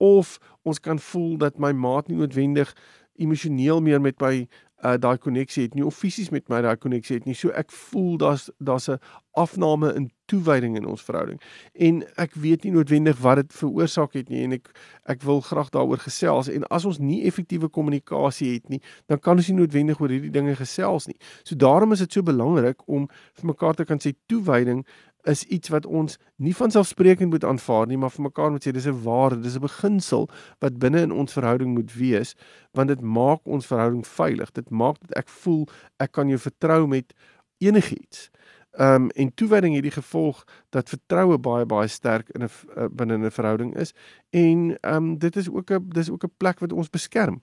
of 0.00 0.38
ons 0.62 0.80
kan 0.80 0.98
voel 0.98 1.36
dat 1.36 1.58
my 1.58 1.72
maat 1.72 2.08
nie 2.08 2.16
noodwendig 2.16 2.72
emosioneel 3.20 3.80
meer 3.84 4.00
met 4.00 4.20
my 4.20 4.48
uh, 4.84 4.96
daai 4.98 5.18
koneksie 5.18 5.62
het 5.62 5.74
nie 5.74 5.84
of 5.86 5.96
fisies 5.96 6.30
met 6.30 6.48
my 6.48 6.60
daai 6.64 6.76
koneksie 6.76 7.18
het 7.18 7.26
nie. 7.28 7.34
So 7.34 7.52
ek 7.56 7.72
voel 7.72 8.16
daar's 8.20 8.50
daar's 8.58 8.88
'n 8.88 8.98
afname 9.32 9.94
in 9.94 10.10
toewyding 10.26 10.76
in 10.76 10.86
ons 10.86 11.02
verhouding. 11.02 11.40
En 11.72 12.02
ek 12.16 12.34
weet 12.34 12.64
nie 12.64 12.72
noodwendig 12.72 13.18
wat 13.18 13.36
dit 13.36 13.52
veroorsaak 13.52 14.12
het 14.12 14.28
nie 14.28 14.42
en 14.44 14.52
ek 14.52 14.70
ek 15.10 15.22
wil 15.26 15.40
graag 15.40 15.70
daaroor 15.74 15.98
gesels 15.98 16.48
en 16.48 16.66
as 16.70 16.84
ons 16.84 16.98
nie 16.98 17.24
effektiewe 17.26 17.68
kommunikasie 17.68 18.52
het 18.52 18.68
nie, 18.68 18.80
dan 19.06 19.18
kan 19.18 19.36
ons 19.36 19.48
nie 19.48 19.58
noodwendig 19.58 20.00
oor 20.00 20.08
hierdie 20.08 20.30
dinge 20.30 20.54
gesels 20.56 21.06
nie. 21.06 21.16
So 21.42 21.56
daarom 21.56 21.92
is 21.92 21.98
dit 21.98 22.12
so 22.12 22.22
belangrik 22.22 22.82
om 22.86 23.08
vir 23.40 23.46
mekaar 23.46 23.74
te 23.74 23.84
kan 23.84 23.98
sê 23.98 24.14
toewyding 24.26 24.84
is 25.22 25.44
iets 25.44 25.68
wat 25.68 25.86
ons 25.86 26.18
nie 26.36 26.54
van 26.56 26.70
selfsprekend 26.70 27.30
moet 27.30 27.44
aanvaar 27.44 27.86
nie, 27.86 27.96
maar 27.96 28.10
vir 28.10 28.22
mekaar 28.22 28.50
moet 28.50 28.66
sê 28.66 28.72
dis 28.72 28.86
'n 28.86 29.02
waarde, 29.02 29.40
dis 29.40 29.56
'n 29.56 29.60
beginsel 29.60 30.28
wat 30.58 30.78
binne 30.78 31.00
in 31.00 31.12
ons 31.12 31.32
verhouding 31.32 31.74
moet 31.74 31.92
wees, 31.94 32.34
want 32.72 32.88
dit 32.88 33.00
maak 33.00 33.40
ons 33.44 33.66
verhouding 33.66 34.06
veilig. 34.06 34.52
Dit 34.52 34.70
maak 34.70 35.00
dat 35.00 35.16
ek 35.18 35.28
voel 35.28 35.68
ek 35.98 36.12
kan 36.12 36.28
jou 36.28 36.38
vertrou 36.38 36.86
met 36.86 37.12
enigiets. 37.58 38.30
Ehm 38.70 38.94
um, 38.94 39.10
en 39.10 39.34
toewyding 39.34 39.74
het 39.74 39.82
die 39.82 39.90
gevolg 39.90 40.44
dat 40.68 40.88
vertroue 40.88 41.38
baie 41.38 41.66
baie 41.66 41.88
sterk 41.88 42.28
in 42.28 42.42
'n 42.42 42.50
uh, 42.76 42.86
binne 42.90 43.18
'n 43.18 43.30
verhouding 43.30 43.76
is 43.76 43.92
en 44.30 44.78
ehm 44.80 44.94
um, 44.96 45.18
dit 45.18 45.36
is 45.36 45.50
ook 45.50 45.70
'n 45.70 45.88
dis 45.88 46.10
ook 46.10 46.24
'n 46.24 46.32
plek 46.36 46.58
wat 46.58 46.72
ons 46.72 46.90
beskerm. 46.90 47.42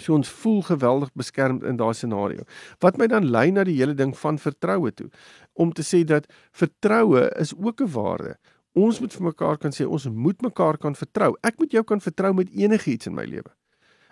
So 0.00 0.14
ons 0.14 0.28
voel 0.28 0.62
geweldig 0.62 1.12
beskermd 1.12 1.62
in 1.62 1.76
daai 1.76 1.92
scenario. 1.94 2.46
Wat 2.80 2.96
my 2.96 3.06
dan 3.06 3.28
lei 3.30 3.50
na 3.50 3.64
die 3.64 3.76
hele 3.76 3.94
ding 3.94 4.16
van 4.18 4.38
vertroue 4.38 4.92
toe 4.92 5.10
om 5.52 5.72
te 5.72 5.82
sê 5.82 6.04
dat 6.04 6.26
vertroue 6.52 7.28
is 7.40 7.54
ook 7.54 7.80
'n 7.80 7.92
waarde. 7.92 8.36
Ons 8.72 9.00
moet 9.00 9.12
vir 9.12 9.22
mekaar 9.22 9.58
kan 9.58 9.70
sê 9.70 9.84
ons 9.84 10.08
moet 10.08 10.40
mekaar 10.42 10.78
kan 10.78 10.94
vertrou. 10.94 11.36
Ek 11.42 11.58
moet 11.58 11.72
jou 11.72 11.82
kan 11.84 12.00
vertrou 12.00 12.32
met 12.34 12.48
enigiets 12.50 13.06
in 13.06 13.14
my 13.14 13.24
lewe. 13.24 13.52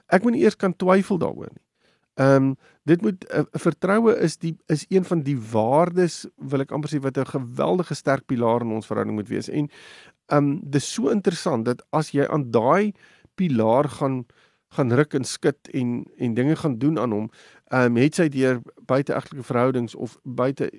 Ek 0.09 0.23
moet 0.23 0.35
eers 0.35 0.57
kan 0.57 0.77
twyfel 0.77 1.19
daaroor 1.19 1.49
nie. 1.53 1.65
Ehm 2.21 2.51
um, 2.51 2.57
dit 2.85 3.03
moet 3.03 3.25
uh, 3.33 3.45
vertroue 3.53 4.17
is 4.19 4.37
die 4.37 4.57
is 4.67 4.85
een 4.89 5.05
van 5.05 5.23
die 5.23 5.37
waardes 5.39 6.27
wil 6.37 6.61
ek 6.61 6.73
amper 6.75 6.91
sê 6.91 6.99
wat 7.01 7.17
'n 7.17 7.33
geweldige 7.33 7.95
sterk 7.95 8.27
pilaar 8.27 8.61
in 8.61 8.73
ons 8.73 8.87
verhouding 8.87 9.17
moet 9.17 9.29
wees. 9.29 9.49
En 9.49 9.69
ehm 10.27 10.45
um, 10.45 10.61
dis 10.63 10.93
so 10.93 11.09
interessant 11.09 11.65
dat 11.65 11.83
as 11.91 12.11
jy 12.11 12.27
aan 12.27 12.51
daai 12.51 12.93
pilaar 13.35 13.89
gaan 13.89 14.27
gaan 14.77 14.93
ruk 14.95 15.15
en 15.19 15.25
skud 15.25 15.71
en 15.75 16.05
en 16.17 16.35
dinge 16.35 16.57
gaan 16.57 16.79
doen 16.79 16.99
aan 16.99 17.11
hom, 17.12 17.31
ehm 17.71 17.91
um, 17.91 17.97
het 17.97 18.15
sy 18.15 18.29
deur 18.29 18.61
buiteegtelike 18.87 19.43
verhoudings 19.47 19.95
of 19.95 20.17
buite 20.23 20.71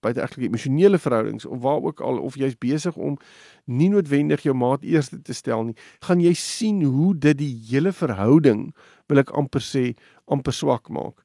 buiteegtelike 0.00 0.48
emosionele 0.48 0.98
verhoudings 0.98 1.46
of 1.46 1.60
waar 1.64 1.82
ook 1.82 2.00
al 2.00 2.18
of 2.18 2.36
jy's 2.36 2.58
besig 2.58 2.96
om 2.96 3.16
nie 3.64 3.88
noodwendig 3.88 4.44
jou 4.44 4.54
maat 4.56 4.84
eerste 4.84 5.22
te 5.22 5.34
stel 5.34 5.64
nie, 5.64 5.76
gaan 6.04 6.20
jy 6.20 6.34
sien 6.34 6.82
hoe 6.84 7.14
dit 7.18 7.38
die 7.38 7.52
hele 7.70 7.92
verhouding 7.92 8.68
wil 9.08 9.24
ek 9.24 9.32
amper 9.32 9.64
sê 9.64 9.94
amper 10.26 10.52
swak 10.52 10.88
maak. 10.88 11.20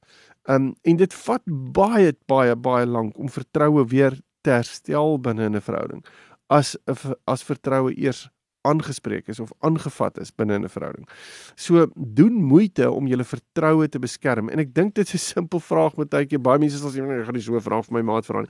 Ehm 0.48 0.72
um, 0.72 0.74
en 0.84 1.00
dit 1.04 1.14
vat 1.28 1.44
baie 1.80 2.16
baie 2.28 2.56
baie 2.56 2.86
lank 2.86 3.18
om 3.20 3.30
vertroue 3.30 3.88
weer 3.88 4.20
te 4.42 4.56
herstel 4.56 5.20
binne 5.20 5.50
'n 5.50 5.62
verhouding. 5.62 6.06
As 6.50 6.78
as 7.28 7.44
vertroue 7.44 7.94
eers 7.96 8.30
aangespreek 8.68 9.28
is 9.28 9.40
of 9.40 9.52
aangevat 9.60 10.18
is 10.22 10.32
binne 10.32 10.60
'n 10.60 10.70
verhouding. 10.70 11.08
So 11.56 11.88
doen 11.96 12.34
moeite 12.34 12.92
om 12.92 13.08
julle 13.08 13.24
vertroue 13.24 13.90
te 13.90 14.00
beskerm 14.00 14.50
en 14.50 14.60
ek 14.60 14.74
dink 14.74 14.96
dit 14.96 15.08
is 15.08 15.14
'n 15.14 15.34
simpel 15.34 15.60
vraag 15.60 15.98
met 15.98 16.10
tydjie 16.10 16.40
baie 16.40 16.60
mense 16.60 16.78
sal 16.78 16.92
sê 16.92 17.00
ek 17.02 17.26
gaan 17.26 17.34
nie 17.34 17.42
so 17.42 17.56
'n 17.56 17.62
vraag 17.62 17.86
vir 17.86 17.94
my 17.94 18.02
maat 18.02 18.26
vra 18.26 18.42
nie. 18.42 18.50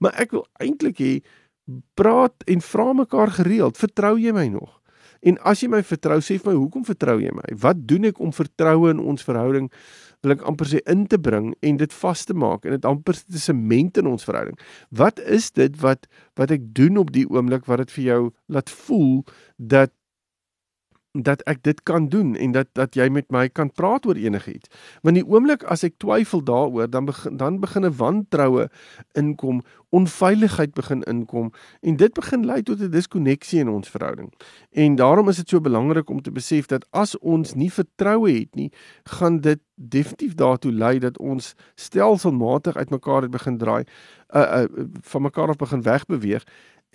Maar 0.00 0.12
ek 0.20 0.30
wil 0.32 0.46
eintlik 0.60 0.98
hê 0.98 1.22
praat 1.94 2.34
en 2.46 2.60
vra 2.60 2.92
mekaar 2.92 3.30
gereeld, 3.30 3.78
vertrou 3.78 4.18
jy 4.18 4.32
my 4.32 4.48
nog? 4.48 4.80
En 5.22 5.38
as 5.46 5.60
jy 5.62 5.68
my 5.68 5.82
vertrou, 5.86 6.18
sê 6.18 6.38
vir 6.40 6.52
my 6.52 6.58
hoekom 6.58 6.84
vertrou 6.84 7.20
jy 7.22 7.30
my? 7.30 7.54
Wat 7.62 7.86
doen 7.86 8.04
ek 8.10 8.18
om 8.20 8.32
vertroue 8.34 8.90
in 8.90 8.98
ons 8.98 9.22
verhouding 9.22 9.70
wil 10.22 10.36
ek 10.36 10.44
amper 10.46 10.68
sê 10.70 10.82
in 10.90 11.06
te 11.10 11.18
bring 11.18 11.52
en 11.66 11.78
dit 11.80 11.96
vas 12.02 12.24
te 12.28 12.34
maak 12.34 12.66
en 12.66 12.76
dit 12.76 12.86
amper 12.88 13.18
te 13.18 13.40
sement 13.42 13.98
in 13.98 14.10
ons 14.10 14.26
verhouding. 14.28 14.58
Wat 14.90 15.18
is 15.20 15.50
dit 15.58 15.80
wat 15.82 16.06
wat 16.38 16.54
ek 16.54 16.68
doen 16.76 17.00
op 17.02 17.10
die 17.14 17.26
oomblik 17.30 17.66
wat 17.70 17.84
dit 17.84 17.96
vir 17.98 18.04
jou 18.04 18.22
laat 18.46 18.70
voel 18.86 19.24
dat 19.58 19.92
dat 21.12 21.42
ek 21.42 21.62
dit 21.62 21.82
kan 21.82 22.08
doen 22.08 22.36
en 22.36 22.52
dat 22.52 22.68
dat 22.72 22.94
jy 22.94 23.08
met 23.12 23.28
my 23.30 23.48
kan 23.48 23.72
praat 23.72 24.06
oor 24.06 24.16
enigiets. 24.16 24.68
Want 25.02 25.18
die 25.20 25.26
oomblik 25.26 25.64
as 25.68 25.84
ek 25.84 25.98
twyfel 26.00 26.40
daaroor, 26.44 26.88
dan 26.90 27.04
begin 27.04 27.36
dan 27.36 27.60
begin 27.60 27.84
'n 27.84 27.96
wantroue 27.96 28.68
inkom, 29.12 29.60
onveiligheid 29.90 30.72
begin 30.74 31.02
inkom 31.02 31.52
en 31.80 31.96
dit 31.96 32.12
begin 32.12 32.46
lei 32.46 32.62
tot 32.62 32.80
'n 32.80 32.90
diskonneksie 32.90 33.60
in 33.60 33.68
ons 33.68 33.88
verhouding. 33.88 34.32
En 34.70 34.94
daarom 34.94 35.28
is 35.28 35.36
dit 35.36 35.48
so 35.48 35.60
belangrik 35.60 36.10
om 36.10 36.22
te 36.22 36.32
besef 36.32 36.66
dat 36.66 36.86
as 36.90 37.18
ons 37.18 37.54
nie 37.54 37.72
vertroue 37.72 38.32
het 38.32 38.54
nie, 38.54 38.72
gaan 39.04 39.40
dit 39.40 39.60
definitief 39.74 40.34
daartoe 40.34 40.72
lei 40.72 40.98
dat 40.98 41.18
ons 41.18 41.54
stelselmatig 41.74 42.76
uitmekaar 42.76 43.22
het 43.22 43.30
begin 43.30 43.58
draai, 43.58 43.84
uh, 44.34 44.40
uh 44.40 44.86
van 45.00 45.22
mekaar 45.22 45.48
af 45.48 45.56
begin 45.56 45.82
wegbeweeg 45.82 46.44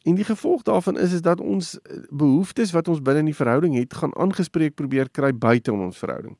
En 0.07 0.15
die 0.15 0.23
gevolg 0.23 0.61
daarvan 0.63 0.97
is 0.97 1.13
is 1.13 1.21
dat 1.21 1.39
ons 1.39 1.79
eh, 1.81 1.97
behoeftes 2.09 2.71
wat 2.71 2.87
ons 2.87 3.01
binne 3.01 3.19
in 3.19 3.31
die 3.31 3.35
verhouding 3.35 3.75
het, 3.75 3.93
gaan 3.93 4.15
aangespreek 4.15 4.75
probeer 4.79 5.09
kry 5.11 5.33
buite 5.35 5.71
in 5.71 5.83
ons 5.83 5.97
verhouding. 5.99 6.37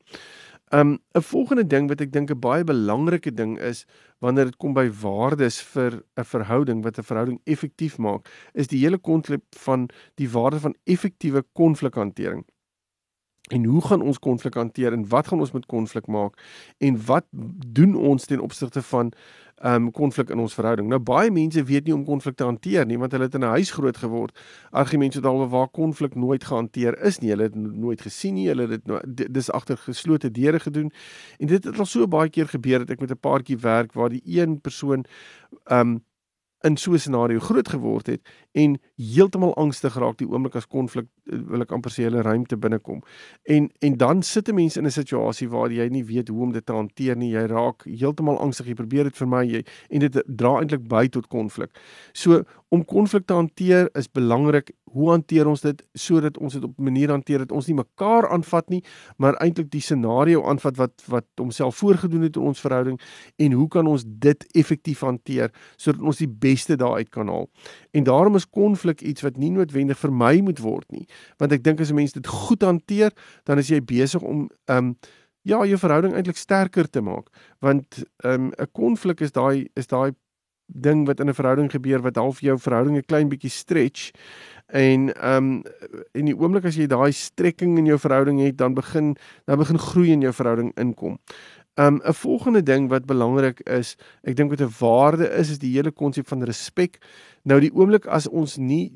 Um 0.72 0.98
'n 1.16 1.22
volgende 1.22 1.66
ding 1.66 1.88
wat 1.88 2.00
ek 2.00 2.12
dink 2.12 2.30
'n 2.30 2.40
baie 2.40 2.64
belangrike 2.64 3.34
ding 3.34 3.58
is 3.60 3.84
wanneer 4.18 4.44
dit 4.44 4.56
kom 4.56 4.72
by 4.72 4.88
waardes 4.90 5.60
vir 5.60 6.02
'n 6.16 6.24
verhouding 6.24 6.82
wat 6.82 6.98
'n 6.98 7.02
verhouding 7.02 7.40
effektief 7.44 7.98
maak, 7.98 8.28
is 8.54 8.66
die 8.66 8.80
hele 8.80 8.98
konsep 8.98 9.42
van 9.50 9.88
die 10.14 10.30
waarde 10.30 10.60
van 10.60 10.74
effektiewe 10.84 11.44
konflikhantering. 11.52 12.44
En 13.48 13.64
hoe 13.64 13.82
gaan 13.84 14.02
ons 14.02 14.18
konflik 14.18 14.54
hanteer 14.54 14.92
en 14.92 15.08
wat 15.08 15.28
gaan 15.28 15.40
ons 15.40 15.52
met 15.52 15.66
konflik 15.66 16.06
maak 16.06 16.40
en 16.78 17.04
wat 17.06 17.24
doen 17.66 17.94
ons 17.94 18.24
ten 18.24 18.40
opsigte 18.40 18.82
van 18.82 19.12
ehm 19.58 19.74
um, 19.74 19.90
konflik 19.90 20.30
in 20.30 20.38
ons 20.38 20.54
verhouding. 20.54 20.88
Nou 20.88 21.00
baie 21.02 21.30
mense 21.34 21.62
weet 21.66 21.84
nie 21.84 21.94
om 21.94 22.04
konflik 22.04 22.36
te 22.38 22.44
hanteer 22.46 22.86
nie 22.86 22.98
want 22.98 23.12
hulle 23.12 23.24
het 23.24 23.34
in 23.34 23.40
'n 23.40 23.56
huis 23.58 23.70
groot 23.70 23.96
geword. 23.96 24.38
Argumente 24.70 25.20
dalk 25.20 25.50
waar 25.50 25.68
konflik 25.68 26.14
nooit 26.14 26.44
gehanteer 26.44 27.02
is 27.02 27.18
nie. 27.18 27.30
Hulle 27.30 27.42
het 27.42 27.54
nooit 27.54 28.00
gesien 28.00 28.34
nie. 28.34 28.48
Hulle 28.48 28.68
het 28.68 28.84
dit 29.16 29.34
dis 29.34 29.50
agter 29.50 29.76
geslote 29.76 30.30
deure 30.30 30.60
gedoen. 30.60 30.92
En 31.38 31.46
dit 31.46 31.64
het 31.64 31.78
al 31.78 31.86
so 31.86 32.06
baie 32.06 32.30
keer 32.30 32.46
gebeur 32.46 32.78
dat 32.78 32.90
ek 32.90 33.00
met 33.00 33.10
'n 33.10 33.18
paartjie 33.20 33.58
werk 33.58 33.92
waar 33.92 34.08
die 34.08 34.22
een 34.24 34.60
persoon 34.60 35.04
ehm 35.64 35.80
um, 35.80 36.04
in 36.64 36.76
so 36.76 36.92
'n 36.92 36.98
scenario 36.98 37.38
groot 37.38 37.68
geword 37.68 38.06
het 38.06 38.20
en 38.52 38.78
heeltemal 38.96 39.54
angstig 39.54 39.92
geraak 39.92 40.18
die 40.18 40.28
oomblik 40.28 40.56
as 40.56 40.66
konflik 40.66 41.06
eh, 41.30 41.38
wil 41.46 41.60
ek 41.60 41.72
amper 41.72 41.90
sê 41.90 42.02
hulle 42.08 42.22
ruimte 42.22 42.56
binnekom. 42.56 43.02
En 43.42 43.70
en 43.78 43.96
dan 43.96 44.22
sit 44.22 44.48
'n 44.48 44.54
mens 44.54 44.76
in 44.76 44.86
'n 44.86 44.90
situasie 44.90 45.48
waar 45.48 45.70
jy 45.70 45.88
nie 45.88 46.04
weet 46.04 46.28
hoe 46.28 46.42
om 46.42 46.52
dit 46.52 46.66
te 46.66 46.72
hanteer 46.72 47.16
nie. 47.16 47.30
Jy 47.30 47.46
raak 47.46 47.84
heeltemal 47.84 48.38
angstig. 48.38 48.66
Jy 48.66 48.74
probeer 48.74 49.04
dit 49.04 49.16
vermy 49.16 49.44
jy 49.46 49.64
en 49.90 50.00
dit 50.00 50.22
dra 50.26 50.58
eintlik 50.58 50.88
by 50.88 51.08
tot 51.08 51.26
konflik. 51.26 51.70
So 52.12 52.42
om 52.68 52.84
konflik 52.84 53.26
te 53.26 53.32
hanteer 53.32 53.88
is 53.96 54.10
belangrik. 54.12 54.72
Hoe 54.92 55.10
hanteer 55.10 55.46
ons 55.46 55.60
dit 55.60 55.82
sodat 55.94 56.38
ons 56.38 56.52
dit 56.52 56.64
op 56.64 56.78
'n 56.78 56.82
manier 56.82 57.10
hanteer 57.10 57.38
dat 57.38 57.52
ons 57.52 57.66
nie 57.66 57.74
mekaar 57.74 58.28
aanvat 58.28 58.68
nie, 58.68 58.84
maar 59.16 59.34
eintlik 59.34 59.70
die 59.70 59.80
scenario 59.80 60.44
aanvat 60.44 60.76
wat 60.76 61.02
wat 61.06 61.24
homself 61.36 61.76
voorgedoen 61.76 62.22
het 62.22 62.36
in 62.36 62.42
ons 62.42 62.60
verhouding 62.60 63.00
en 63.36 63.52
hoe 63.52 63.68
kan 63.68 63.86
ons 63.86 64.04
dit 64.06 64.46
effektief 64.52 65.00
hanteer 65.00 65.50
sodat 65.76 66.02
ons 66.02 66.16
die 66.16 66.28
beste 66.48 66.76
daaruit 66.80 67.10
kan 67.14 67.28
haal. 67.28 67.48
En 67.92 68.08
daarom 68.08 68.34
is 68.40 68.48
konflik 68.48 69.00
iets 69.00 69.24
wat 69.26 69.36
nie 69.36 69.50
noodwendig 69.54 69.98
vermy 69.98 70.40
moet 70.40 70.62
word 70.64 70.90
nie, 70.90 71.06
want 71.38 71.52
ek 71.52 71.64
dink 71.64 71.80
as 71.80 71.92
'n 71.92 72.00
mens 72.00 72.12
dit 72.12 72.26
goed 72.26 72.62
hanteer, 72.62 73.12
dan 73.44 73.58
is 73.58 73.68
jy 73.68 73.80
besig 73.84 74.22
om 74.22 74.48
ehm 74.66 74.76
um, 74.76 74.96
ja, 75.42 75.64
jou 75.64 75.78
verhouding 75.78 76.14
eintlik 76.14 76.36
sterker 76.36 76.90
te 76.90 77.00
maak, 77.00 77.28
want 77.60 78.04
ehm 78.24 78.48
um, 78.48 78.52
'n 78.58 78.72
konflik 78.72 79.20
is 79.20 79.32
daai 79.32 79.68
is 79.74 79.86
daai 79.86 80.12
ding 80.68 81.06
wat 81.06 81.20
in 81.20 81.28
'n 81.28 81.34
verhouding 81.34 81.70
gebeur 81.70 82.02
wat 82.02 82.16
half 82.16 82.40
jou 82.40 82.58
verhouding 82.58 82.96
'n 82.96 83.06
klein 83.06 83.28
bietjie 83.28 83.50
stretch 83.50 84.10
en 84.66 85.14
ehm 85.14 85.36
um, 85.36 85.62
in 86.12 86.24
die 86.24 86.36
oomblik 86.36 86.64
as 86.64 86.76
jy 86.76 86.86
daai 86.86 87.12
strekking 87.12 87.78
in 87.78 87.86
jou 87.86 87.98
verhouding 87.98 88.40
het 88.40 88.56
dan 88.58 88.74
begin 88.74 89.16
dan 89.46 89.58
begin 89.58 89.78
groei 89.78 90.10
in 90.10 90.20
jou 90.20 90.32
verhouding 90.32 90.72
inkom. 90.76 91.18
Um, 91.78 92.00
'n 92.02 92.12
volgende 92.12 92.62
ding 92.62 92.88
wat 92.88 93.06
belangrik 93.06 93.60
is, 93.60 93.96
ek 94.22 94.36
dink 94.36 94.50
wat 94.50 94.60
'n 94.60 94.74
waarde 94.78 95.30
is 95.30 95.50
is 95.50 95.58
die 95.58 95.72
hele 95.72 95.90
konsep 95.90 96.26
van 96.26 96.42
respek. 96.42 96.98
Nou 97.42 97.60
die 97.60 97.70
oomblik 97.74 98.06
as 98.06 98.26
ons 98.28 98.56
nie 98.56 98.92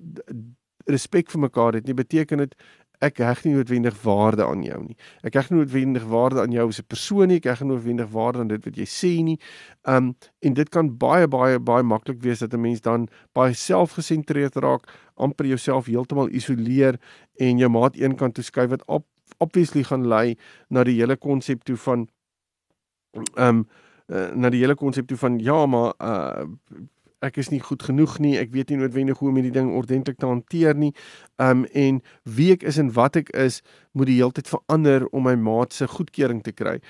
respek 0.86 1.30
vir 1.30 1.40
mekaar 1.40 1.72
het 1.72 1.86
nie, 1.86 1.94
beteken 1.94 2.38
dit 2.38 2.54
ek 3.02 3.18
heg 3.18 3.44
nie 3.44 3.54
noodwendig 3.54 4.02
waarde 4.02 4.44
aan 4.46 4.62
jou 4.62 4.78
nie. 4.82 4.96
Ek 5.22 5.34
heg 5.34 5.50
nie 5.50 5.58
noodwendig 5.58 6.04
waarde 6.10 6.40
aan 6.42 6.52
jou 6.54 6.68
as 6.68 6.78
'n 6.78 6.86
persoon 6.88 7.28
nie, 7.28 7.36
ek 7.36 7.44
heg 7.44 7.60
nie 7.60 7.68
noodwendig 7.68 8.10
waarde 8.10 8.38
aan 8.38 8.48
dit 8.48 8.64
wat 8.64 8.76
jy 8.76 8.86
sê 8.86 9.22
nie. 9.22 9.38
Um 9.86 10.14
en 10.40 10.54
dit 10.54 10.68
kan 10.70 10.96
baie 10.98 11.28
baie 11.28 11.58
baie 11.58 11.82
maklik 11.82 12.20
wees 12.22 12.38
dat 12.38 12.54
'n 12.54 12.60
mens 12.60 12.80
dan 12.80 13.08
baie 13.32 13.54
selfgesentreerd 13.54 14.56
raak, 14.56 14.86
amper 15.16 15.46
jouself 15.46 15.86
heeltemal 15.86 16.28
isoleer 16.30 16.98
en 17.38 17.58
jou 17.58 17.68
maat 17.68 17.96
een 17.96 18.16
kant 18.16 18.34
toe 18.34 18.44
skuif 18.44 18.70
wat 18.70 18.82
op 18.86 19.06
obviously 19.38 19.82
gaan 19.82 20.06
lei 20.06 20.36
na 20.68 20.84
die 20.84 20.98
hele 20.98 21.16
konsep 21.16 21.64
toe 21.64 21.76
van 21.76 22.08
um 23.36 23.64
uh, 24.08 24.30
na 24.34 24.50
die 24.52 24.60
hele 24.60 24.74
konsep 24.74 25.06
toe 25.08 25.16
van 25.16 25.38
ja, 25.40 25.66
maar 25.66 25.94
uh 26.00 26.48
ek 27.22 27.38
is 27.38 27.52
nie 27.52 27.60
goed 27.62 27.84
genoeg 27.86 28.16
nie. 28.22 28.34
Ek 28.40 28.50
weet 28.54 28.72
nie 28.72 28.80
noodwendig 28.80 29.20
hoe 29.22 29.30
om 29.30 29.38
hierdie 29.38 29.54
ding 29.54 29.70
ordentlik 29.78 30.18
te 30.18 30.26
hanteer 30.26 30.74
nie. 30.78 30.90
Um 31.42 31.64
en 31.78 32.02
wie 32.26 32.50
ek 32.56 32.66
is 32.66 32.80
en 32.82 32.90
wat 32.96 33.20
ek 33.20 33.30
is, 33.38 33.60
moet 33.94 34.10
die 34.10 34.18
hele 34.18 34.34
tyd 34.34 34.50
verander 34.50 35.06
om 35.14 35.28
my 35.28 35.36
maat 35.38 35.76
se 35.76 35.86
goedkeuring 35.86 36.42
te 36.42 36.54
kry. 36.56 36.80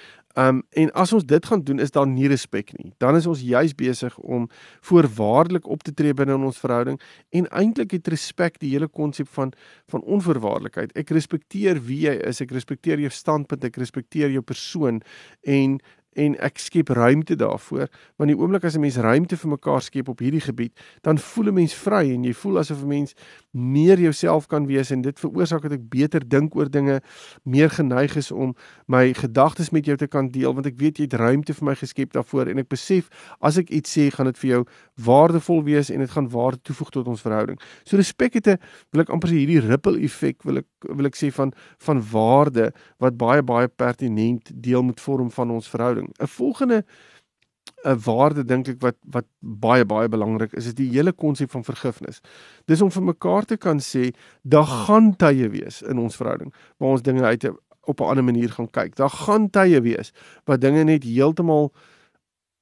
Um 0.40 0.62
en 0.72 0.92
as 0.96 1.12
ons 1.12 1.26
dit 1.28 1.46
gaan 1.46 1.60
doen, 1.60 1.80
is 1.84 1.92
daar 1.92 2.08
nie 2.08 2.30
respek 2.32 2.72
nie. 2.78 2.94
Dan 3.02 3.18
is 3.20 3.28
ons 3.28 3.44
juis 3.44 3.74
besig 3.76 4.16
om 4.24 4.48
voorwaardelik 4.88 5.68
op 5.68 5.84
te 5.84 5.92
tree 5.92 6.16
binne 6.16 6.38
in 6.38 6.48
ons 6.48 6.60
verhouding 6.62 6.96
en 7.36 7.48
eintlik 7.52 7.92
het 7.98 8.08
respek 8.08 8.56
die 8.62 8.72
hele 8.72 8.88
konsep 8.88 9.28
van 9.36 9.52
van 9.92 10.04
onvoorwaardelikheid. 10.08 10.96
Ek 10.96 11.12
respekteer 11.12 11.82
wie 11.84 12.06
jy 12.06 12.16
is, 12.24 12.40
ek 12.40 12.56
respekteer 12.56 13.02
jou 13.04 13.12
standpunt, 13.12 13.68
ek 13.68 13.76
respekteer 13.76 14.32
jou 14.32 14.42
persoon 14.42 15.02
en 15.44 15.82
en 16.14 16.36
ek 16.40 16.58
skep 16.58 16.88
ruimte 16.88 17.36
daarvoor 17.36 17.88
want 18.20 18.30
die 18.30 18.36
oomblik 18.36 18.64
as 18.64 18.76
'n 18.76 18.80
mens 18.80 18.96
ruimte 18.96 19.36
vir 19.36 19.50
mekaar 19.50 19.82
skep 19.82 20.08
op 20.08 20.18
hierdie 20.18 20.40
gebied 20.40 20.72
dan 21.02 21.18
voel 21.18 21.48
'n 21.48 21.54
mens 21.54 21.74
vry 21.74 22.12
en 22.14 22.24
jy 22.24 22.32
voel 22.32 22.58
asof 22.58 22.82
'n 22.82 22.88
mens 22.88 23.14
meer 23.50 23.98
jouself 23.98 24.46
kan 24.46 24.66
wees 24.66 24.90
en 24.90 25.02
dit 25.02 25.20
veroorsaak 25.20 25.62
dat 25.62 25.72
ek 25.72 25.88
beter 25.88 26.28
dink 26.28 26.54
oor 26.54 26.70
dinge 26.70 27.00
meer 27.44 27.70
geneig 27.70 28.16
is 28.16 28.30
om 28.30 28.54
my 28.86 29.12
gedagtes 29.12 29.70
met 29.70 29.84
jou 29.84 29.96
te 29.96 30.06
kan 30.06 30.28
deel 30.28 30.54
want 30.54 30.66
ek 30.66 30.78
weet 30.78 30.98
jy 30.98 31.04
het 31.04 31.14
ruimte 31.14 31.54
vir 31.54 31.64
my 31.64 31.74
geskep 31.74 32.12
daarvoor 32.12 32.48
en 32.48 32.58
ek 32.58 32.68
besef 32.68 33.08
as 33.40 33.58
ek 33.58 33.70
iets 33.70 33.98
sê 33.98 34.10
gaan 34.10 34.26
dit 34.26 34.38
vir 34.38 34.50
jou 34.50 34.64
waardevol 34.96 35.64
wees 35.64 35.90
en 35.90 35.98
dit 35.98 36.10
gaan 36.10 36.28
waarde 36.28 36.60
toevoeg 36.62 36.90
tot 36.90 37.06
ons 37.06 37.22
verhouding 37.22 37.58
so 37.84 37.96
respek 37.96 38.34
het 38.34 38.46
'n 38.46 38.58
wil 38.92 39.02
ek 39.02 39.10
amper 39.10 39.28
sê 39.28 39.34
hierdie 39.34 39.60
ripple 39.60 39.98
effek 40.00 40.42
wil 40.44 40.58
ek 40.58 40.66
wil 40.88 41.06
ek 41.06 41.16
sê 41.16 41.30
van 41.32 41.52
van 41.78 42.02
waarde 42.12 42.72
wat 43.02 43.16
baie 43.16 43.42
baie 43.42 43.68
pertinent 43.68 44.50
deel 44.54 44.82
moet 44.82 45.00
vorm 45.00 45.30
van 45.30 45.50
ons 45.50 45.68
verhouding. 45.68 46.01
'n 46.02 46.26
Volgende 46.26 46.84
'n 47.84 47.98
waarde 48.04 48.44
dink 48.44 48.68
ek 48.68 48.80
wat 48.80 48.96
wat 49.10 49.26
baie 49.40 49.84
baie 49.84 50.08
belangrik 50.08 50.52
is 50.52 50.66
is 50.66 50.74
die 50.74 50.90
hele 50.90 51.12
konsep 51.12 51.50
van 51.50 51.64
vergifnis. 51.64 52.20
Dis 52.66 52.82
om 52.82 52.90
vir 52.90 53.02
mekaar 53.02 53.44
te 53.44 53.56
kan 53.56 53.78
sê 53.78 54.12
daar 54.42 54.66
gaan 54.66 55.16
tye 55.16 55.48
wees 55.48 55.82
in 55.82 55.98
ons 55.98 56.16
verhouding 56.16 56.52
waar 56.78 56.90
ons 56.90 57.02
dinge 57.02 57.22
uit 57.22 57.50
op 57.84 58.00
'n 58.00 58.04
ander 58.04 58.24
manier 58.24 58.50
gaan 58.50 58.70
kyk. 58.70 58.94
Daar 58.96 59.10
gaan 59.10 59.50
tye 59.50 59.80
wees 59.80 60.12
waar 60.44 60.58
dinge 60.58 60.84
net 60.84 61.04
heeltemal 61.04 61.72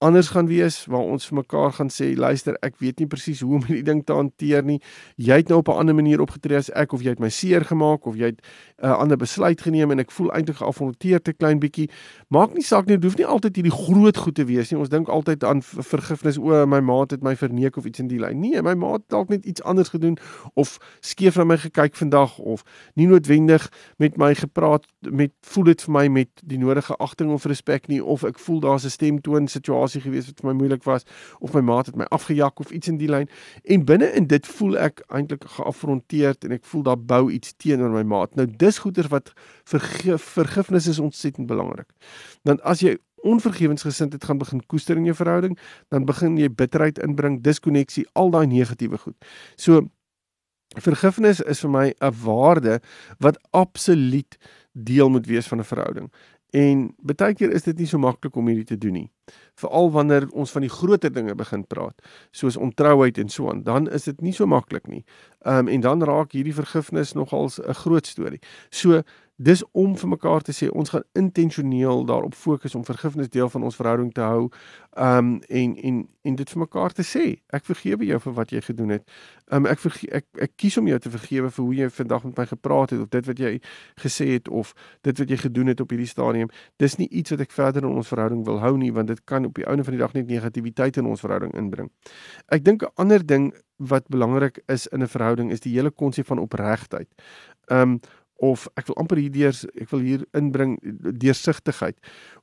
anders 0.00 0.28
gaan 0.28 0.46
wees 0.48 0.84
waar 0.88 1.04
ons 1.04 1.26
vir 1.28 1.36
mekaar 1.36 1.74
gaan 1.76 1.90
sê 1.92 2.14
luister 2.16 2.56
ek 2.64 2.78
weet 2.80 3.02
nie 3.02 3.06
presies 3.10 3.42
hoe 3.44 3.58
om 3.58 3.64
hierdie 3.68 3.84
ding 3.84 3.98
te 4.08 4.14
hanteer 4.16 4.64
nie. 4.64 4.78
Jy 5.20 5.36
het 5.42 5.50
nou 5.52 5.58
op 5.60 5.68
'n 5.68 5.76
ander 5.82 5.94
manier 5.94 6.20
opgetree 6.20 6.56
as 6.56 6.70
ek 6.72 6.92
of 6.92 7.02
jy 7.02 7.10
het 7.10 7.20
my 7.20 7.28
seer 7.28 7.64
gemaak 7.64 8.06
of 8.06 8.16
jy 8.16 8.32
het 8.32 8.40
'n 8.80 8.86
uh, 8.86 8.96
ander 8.96 9.16
besluit 9.16 9.60
geneem 9.60 9.90
en 9.90 9.98
ek 9.98 10.10
voel 10.10 10.32
eintlik 10.32 10.56
geafronteer 10.56 11.20
te 11.20 11.32
klein 11.32 11.60
bietjie. 11.60 11.90
Maak 12.28 12.54
nie 12.54 12.62
saak 12.62 12.86
nie 12.86 12.96
dit 12.96 13.04
hoef 13.04 13.16
nie 13.18 13.26
altyd 13.26 13.56
hierdie 13.56 13.76
groot 13.76 14.16
goed 14.16 14.34
te 14.34 14.44
wees 14.44 14.70
nie. 14.70 14.78
Ons 14.78 14.88
dink 14.88 15.08
altyd 15.08 15.44
aan 15.44 15.62
vergifnis 15.62 16.38
o 16.38 16.66
my 16.66 16.80
maat 16.80 17.10
het 17.10 17.22
my 17.22 17.36
verneek 17.36 17.76
of 17.76 17.84
iets 17.84 17.98
in 18.00 18.08
die 18.08 18.18
lyn. 18.18 18.40
Nee 18.40 18.62
my 18.62 18.74
maat 18.74 19.02
dalk 19.08 19.28
net 19.28 19.44
iets 19.44 19.62
anders 19.62 19.88
gedoen 19.88 20.16
of 20.54 20.78
skeef 21.00 21.36
na 21.36 21.44
my 21.44 21.56
gekyk 21.56 21.94
vandag 21.94 22.38
of 22.38 22.64
nie 22.94 23.06
noodwendig 23.06 23.68
met 23.98 24.16
my 24.16 24.34
gepraat 24.34 24.86
met 25.00 25.32
voel 25.42 25.64
dit 25.64 25.82
vir 25.82 25.92
my 25.92 26.08
met 26.08 26.28
die 26.42 26.58
nodige 26.58 26.96
agting 26.96 27.30
of 27.32 27.44
respek 27.44 27.88
nie 27.88 28.04
of 28.04 28.24
ek 28.24 28.38
voel 28.38 28.60
daar's 28.60 28.84
'n 28.84 28.90
stemtoon 28.90 29.48
situasie 29.48 29.89
situasie 29.90 30.00
gewees 30.00 30.28
wat 30.30 30.40
vir 30.40 30.50
my 30.50 30.56
moeilik 30.58 30.84
was 30.84 31.04
of 31.40 31.54
my 31.54 31.60
maat 31.60 31.86
het 31.86 31.96
my 31.96 32.06
afgejak 32.10 32.60
of 32.60 32.70
iets 32.70 32.88
in 32.88 32.98
die 32.98 33.08
lyn 33.08 33.28
en 33.64 33.84
binne 33.84 34.10
in 34.14 34.26
dit 34.26 34.46
voel 34.46 34.78
ek 34.78 35.02
eintlik 35.08 35.44
geafronteerd 35.56 36.44
en 36.44 36.52
ek 36.52 36.64
voel 36.64 36.82
daar 36.82 36.98
bou 36.98 37.30
iets 37.30 37.54
teenoor 37.56 37.90
my 37.90 38.02
maat. 38.02 38.34
Nou 38.36 38.46
dis 38.46 38.78
goeie 38.78 39.06
wat 39.10 39.32
vergif, 39.64 40.22
vergifnis 40.22 40.88
is 40.88 40.98
ontsettend 40.98 41.46
belangrik. 41.46 41.88
Dan 42.44 42.60
as 42.62 42.80
jy 42.80 42.96
onvergewensgesindheid 43.22 44.24
gaan 44.24 44.38
begin 44.40 44.62
koester 44.66 44.96
in 44.96 45.04
jou 45.04 45.14
verhouding, 45.14 45.58
dan 45.92 46.06
begin 46.08 46.38
jy 46.40 46.48
bitterheid 46.48 46.98
inbring, 47.04 47.42
diskonneksie, 47.44 48.06
al 48.16 48.30
daai 48.32 48.46
negatiewe 48.48 48.98
goed. 48.98 49.16
So 49.60 49.90
vergifnis 50.80 51.42
is 51.42 51.60
vir 51.60 51.70
my 51.70 51.86
'n 52.00 52.14
waarde 52.24 52.80
wat 53.18 53.36
absoluut 53.52 54.38
deel 54.72 55.10
moet 55.10 55.26
wees 55.26 55.46
van 55.46 55.58
'n 55.58 55.64
verhouding. 55.64 56.10
En 56.50 56.88
baie 56.98 57.34
keer 57.34 57.52
is 57.54 57.62
dit 57.62 57.78
nie 57.78 57.86
so 57.86 57.98
maklik 58.02 58.36
om 58.36 58.48
hierdie 58.50 58.66
te 58.66 58.78
doen 58.78 58.96
nie. 58.98 59.08
Veral 59.60 59.90
wanneer 59.94 60.26
ons 60.34 60.50
van 60.50 60.64
die 60.64 60.72
groter 60.72 61.12
dinge 61.14 61.34
begin 61.38 61.62
praat, 61.70 62.02
soos 62.34 62.58
ontrouheid 62.58 63.18
en 63.22 63.30
so 63.30 63.50
aan, 63.50 63.62
dan 63.62 63.86
is 63.94 64.08
dit 64.10 64.20
nie 64.20 64.34
so 64.34 64.46
maklik 64.50 64.88
nie. 64.90 65.04
Ehm 65.46 65.66
um, 65.66 65.68
en 65.68 65.80
dan 65.86 66.02
raak 66.02 66.34
hierdie 66.34 66.54
vergifnis 66.54 67.14
nogals 67.14 67.60
'n 67.60 67.74
groot 67.84 68.06
storie. 68.06 68.40
So 68.70 69.02
dis 69.40 69.62
om 69.72 69.94
vir 69.96 70.08
mekaar 70.08 70.44
te 70.44 70.52
sê 70.52 70.68
ons 70.68 70.90
gaan 70.92 71.04
intentioneel 71.16 72.04
daarop 72.04 72.34
fokus 72.36 72.74
om 72.76 72.84
vergifnis 72.84 73.30
deel 73.32 73.48
van 73.48 73.62
ons 73.64 73.76
verhouding 73.76 74.12
te 74.12 74.20
hou. 74.20 74.50
Um 75.00 75.38
en 75.48 75.76
en 75.76 76.08
en 76.22 76.34
dit 76.36 76.50
vir 76.50 76.60
mekaar 76.60 76.92
te 76.92 77.04
sê. 77.06 77.24
Ek 77.48 77.64
vergewe 77.64 78.04
jou 78.04 78.18
vir 78.20 78.34
wat 78.36 78.52
jy 78.52 78.60
gedoen 78.60 78.92
het. 78.96 79.06
Um 79.48 79.64
ek 79.70 79.80
verge 79.80 80.10
ek 80.12 80.26
ek 80.46 80.52
kies 80.60 80.76
om 80.76 80.90
jou 80.90 80.98
te 81.00 81.12
vergewe 81.14 81.48
vir 81.56 81.64
hoe 81.64 81.78
jy 81.78 81.88
vandag 82.00 82.26
met 82.28 82.42
my 82.42 82.46
gepraat 82.52 82.92
het 82.92 83.00
of 83.00 83.08
dit 83.08 83.30
wat 83.30 83.40
jy 83.40 83.54
gesê 84.04 84.28
het 84.34 84.48
of 84.48 84.74
dit 85.08 85.24
wat 85.24 85.32
jy 85.32 85.40
gedoen 85.46 85.72
het 85.72 85.80
op 85.80 85.96
hierdie 85.96 86.10
stadium. 86.10 86.52
Dis 86.76 86.98
nie 87.00 87.08
iets 87.08 87.32
wat 87.32 87.46
ek 87.46 87.56
verder 87.56 87.88
in 87.88 87.96
ons 87.96 88.12
verhouding 88.12 88.44
wil 88.44 88.60
hou 88.60 88.76
nie 88.76 88.92
want 88.92 89.08
dit 89.08 89.24
kan 89.24 89.48
op 89.48 89.56
die 89.56 89.64
einde 89.64 89.88
van 89.88 89.96
die 89.96 90.04
dag 90.04 90.12
net 90.12 90.28
negativiteit 90.28 91.00
in 91.00 91.08
ons 91.08 91.24
verhouding 91.24 91.56
inbring. 91.56 91.88
Ek 92.52 92.64
dink 92.64 92.84
'n 92.84 92.92
ander 92.96 93.24
ding 93.24 93.54
wat 93.80 94.08
belangrik 94.08 94.60
is 94.68 94.86
in 94.86 95.02
'n 95.02 95.08
verhouding 95.08 95.50
is 95.50 95.60
die 95.60 95.72
hele 95.72 95.90
konsep 95.90 96.26
van 96.26 96.38
opregtheid. 96.38 97.08
Um 97.70 98.00
of 98.40 98.66
ek 98.80 98.88
wil 98.88 98.96
amper 99.02 99.20
hierdeur 99.20 99.56
ek 99.80 99.90
wil 99.92 100.04
hier 100.04 100.24
inbring 100.36 100.78
deursigtigheid 101.20 101.98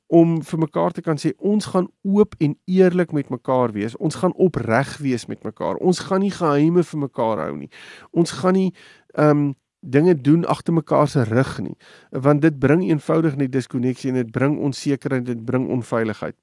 om 0.08 0.38
vir 0.46 0.62
mekaar 0.62 0.94
te 0.96 1.04
kan 1.04 1.20
sê 1.20 1.34
ons 1.44 1.66
gaan 1.74 1.88
oop 2.06 2.36
en 2.40 2.54
eerlik 2.70 3.12
met 3.12 3.28
mekaar 3.28 3.74
wees. 3.76 3.96
Ons 4.00 4.16
gaan 4.22 4.32
opreg 4.40 4.94
wees 5.04 5.26
met 5.28 5.42
mekaar. 5.44 5.76
Ons 5.84 6.00
gaan 6.08 6.24
nie 6.24 6.32
geheime 6.32 6.84
vir 6.86 7.02
mekaar 7.02 7.44
hou 7.44 7.56
nie. 7.58 7.70
Ons 8.10 8.38
gaan 8.40 8.56
nie 8.56 8.70
ehm 9.14 9.48
um, 9.48 9.48
dinge 9.80 10.14
doen 10.14 10.42
agter 10.50 10.74
mekaar 10.74 11.06
se 11.08 11.22
rug 11.22 11.52
nie, 11.62 11.76
want 12.10 12.42
dit 12.42 12.56
bring 12.58 12.82
eenvoudig 12.82 13.36
net 13.38 13.52
diskonneksie 13.54 14.10
en 14.10 14.16
dit 14.18 14.30
bring 14.34 14.56
onsekerheid, 14.58 15.22
dit 15.26 15.44
bring 15.44 15.68
onveiligheid. 15.70 16.34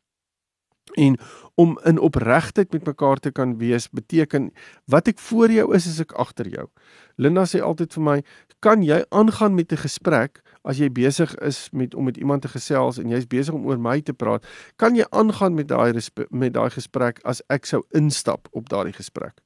En 0.93 1.17
om 1.55 1.79
in 1.83 1.99
opregtheid 1.99 2.71
met 2.71 2.85
mekaar 2.85 3.17
te 3.17 3.31
kan 3.31 3.57
wees 3.57 3.89
beteken 3.89 4.51
wat 4.85 5.07
ek 5.07 5.19
voor 5.19 5.51
jou 5.51 5.73
is, 5.75 5.87
is 5.87 5.99
ek 5.99 6.13
agter 6.19 6.47
jou. 6.47 6.67
Linda 7.15 7.45
sê 7.47 7.61
altyd 7.63 7.93
vir 7.95 8.03
my, 8.03 8.17
kan 8.59 8.83
jy 8.83 9.03
aangaan 9.09 9.55
met 9.55 9.71
'n 9.71 9.81
gesprek 9.81 10.41
as 10.63 10.77
jy 10.77 10.89
besig 10.89 11.35
is 11.45 11.69
met 11.71 11.95
om 11.95 12.05
met 12.05 12.17
iemand 12.17 12.41
te 12.41 12.47
gesels 12.47 12.97
en 12.97 13.09
jy's 13.09 13.27
besig 13.27 13.53
om 13.53 13.65
oor 13.65 13.79
my 13.79 14.01
te 14.01 14.13
praat, 14.13 14.45
kan 14.75 14.95
jy 14.95 15.05
aangaan 15.11 15.53
met 15.53 15.67
daai 15.67 15.93
met 16.29 16.53
daai 16.53 16.69
gesprek 16.69 17.19
as 17.23 17.41
ek 17.49 17.65
sou 17.65 17.83
instap 17.93 18.47
op 18.51 18.69
daardie 18.69 18.93
gesprek. 18.93 19.41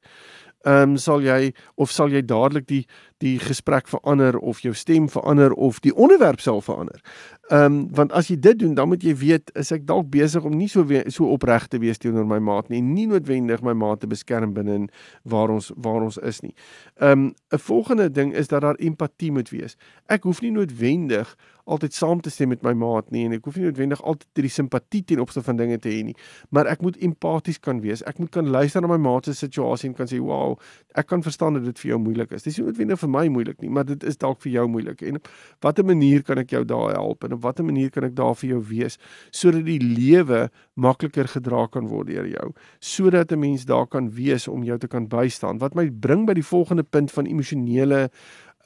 Ehm 0.67 0.91
um, 0.91 0.97
sal 0.97 1.21
jy 1.21 1.54
of 1.75 1.91
sal 1.91 2.10
jy 2.12 2.21
dadelik 2.21 2.67
die 2.67 2.86
die 3.24 3.40
gesprek 3.40 3.88
verander 3.88 4.38
of 4.38 4.62
jou 4.64 4.74
stem 4.74 5.10
verander 5.10 5.54
of 5.54 5.80
die 5.84 5.96
onderwerp 5.96 6.40
sal 6.40 6.62
verander. 6.62 7.02
Ehm 7.50 7.66
um, 7.66 7.78
want 7.96 8.12
as 8.14 8.28
jy 8.30 8.38
dit 8.40 8.60
doen, 8.60 8.74
dan 8.78 8.88
moet 8.88 9.04
jy 9.04 9.16
weet 9.18 9.52
is 9.58 9.72
ek 9.74 9.88
dalk 9.90 10.12
besig 10.14 10.44
om 10.46 10.54
nie 10.54 10.68
so 10.70 10.86
we 10.86 11.02
so 11.10 11.26
opreg 11.34 11.68
te 11.68 11.80
wees 11.82 11.98
teenoor 11.98 12.28
my 12.30 12.38
maat 12.40 12.70
nie, 12.70 12.82
nie 12.82 13.08
noodwendig 13.10 13.64
my 13.66 13.74
maat 13.74 14.04
te 14.04 14.08
beskerm 14.08 14.54
binne 14.54 14.88
waar 15.24 15.50
ons 15.50 15.72
waar 15.76 16.06
ons 16.06 16.20
is 16.30 16.44
nie. 16.46 16.54
Ehm 17.02 17.12
um, 17.12 17.34
'n 17.52 17.58
volgende 17.58 18.10
ding 18.12 18.34
is 18.34 18.48
dat 18.48 18.62
daar 18.62 18.78
empatie 18.78 19.32
moet 19.32 19.50
wees. 19.50 19.76
Ek 20.08 20.24
hoef 20.24 20.42
nie 20.42 20.52
noodwendig 20.52 21.36
altyd 21.70 21.94
saam 21.94 22.22
te 22.22 22.30
stem 22.30 22.50
met 22.50 22.62
my 22.66 22.74
maat 22.74 23.12
nie 23.14 23.26
en 23.26 23.36
ek 23.38 23.46
hoef 23.46 23.58
nie 23.58 23.68
noodwendig 23.68 24.02
altyd 24.02 24.28
die 24.34 24.50
simpatie 24.54 25.04
ten 25.04 25.20
opsigte 25.20 25.46
van 25.46 25.60
dinge 25.60 25.78
te 25.78 25.90
hê 25.90 26.04
nie, 26.04 26.16
maar 26.50 26.70
ek 26.72 26.82
moet 26.86 26.98
empaties 27.06 27.60
kan 27.60 27.82
wees. 27.82 28.04
Ek 28.10 28.20
moet 28.22 28.32
kan 28.32 28.50
luister 28.50 28.82
na 28.82 28.88
my 28.88 28.98
maat 28.98 29.30
se 29.30 29.34
situasie 29.38 29.90
en 29.90 29.96
kan 29.96 30.08
sê, 30.08 30.20
"Wow, 30.20 30.60
ek 30.96 31.08
kan 31.08 31.24
verstaan 31.24 31.54
dat 31.54 31.66
dit 31.66 31.80
vir 31.80 31.90
jou 31.92 32.00
moeilik 32.00 32.32
is." 32.32 32.44
Dis 32.44 32.58
nie 32.58 32.66
noodwendig 32.66 33.00
vir 33.00 33.09
my 33.12 33.28
moeilik 33.32 33.60
nie, 33.62 33.69
maar 33.74 33.86
dit 33.89 34.04
is 34.08 34.17
dalk 34.17 34.41
vir 34.45 34.52
jou 34.54 34.65
moeilik. 34.72 35.02
En 35.02 35.19
op 35.19 35.30
watter 35.65 35.86
manier 35.86 36.24
kan 36.24 36.41
ek 36.41 36.54
jou 36.56 36.63
daar 36.65 36.93
help 36.95 37.24
en 37.24 37.36
op 37.38 37.43
watter 37.43 37.65
manier 37.65 37.89
kan 37.93 38.08
ek 38.08 38.15
daar 38.15 38.36
vir 38.39 38.50
jou 38.56 38.62
wees 38.69 38.98
sodat 39.32 39.65
die 39.65 39.80
lewe 39.82 40.48
makliker 40.80 41.28
gedra 41.28 41.65
kan 41.67 41.89
word 41.91 42.08
deur 42.08 42.28
jou, 42.28 42.54
sodat 42.80 43.32
'n 43.32 43.39
mens 43.39 43.65
daar 43.65 43.88
kan 43.88 44.10
wees 44.10 44.48
om 44.48 44.63
jou 44.63 44.78
te 44.78 44.88
kan 44.88 45.08
bystaan. 45.08 45.60
Wat 45.60 45.76
my 45.76 45.89
bring 45.89 46.26
by 46.26 46.34
die 46.34 46.45
volgende 46.45 46.84
punt 46.84 47.12
van 47.12 47.26
emosionele 47.26 48.10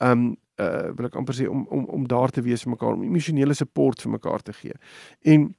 um 0.01 0.35
uh 0.59 0.93
wil 0.93 1.07
ek 1.07 1.15
amper 1.15 1.33
sê 1.33 1.47
om 1.49 1.65
om 1.69 1.85
om 1.85 2.07
daar 2.07 2.29
te 2.29 2.41
wees 2.41 2.63
vir 2.63 2.71
mekaar, 2.75 2.93
om 2.93 3.03
emosionele 3.03 3.53
support 3.53 4.01
vir 4.01 4.11
mekaar 4.11 4.41
te 4.41 4.53
gee. 4.53 4.73
En 5.21 5.55